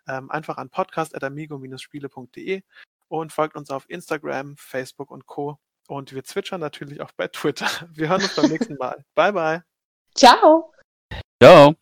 Ähm, 0.08 0.32
einfach 0.32 0.58
an 0.58 0.71
podcast.amigo-spiele.de 0.71 2.63
und 3.08 3.32
folgt 3.32 3.56
uns 3.56 3.69
auf 3.69 3.88
Instagram, 3.88 4.56
Facebook 4.58 5.12
und 5.12 5.28
Co. 5.28 5.60
Und 5.88 6.13
wir 6.13 6.24
zwitschern 6.24 6.62
natürlich 6.62 7.02
auch 7.02 7.12
bei 7.12 7.28
Twitter. 7.28 7.67
Wir 7.93 8.10
hören 8.10 8.24
uns 8.24 8.36
beim 8.36 8.50
nächsten 8.50 8.78
Mal. 8.78 9.04
Bye, 9.13 9.34
bye. 9.34 9.63
Ciao! 10.15 10.71
Ciao. 11.41 11.75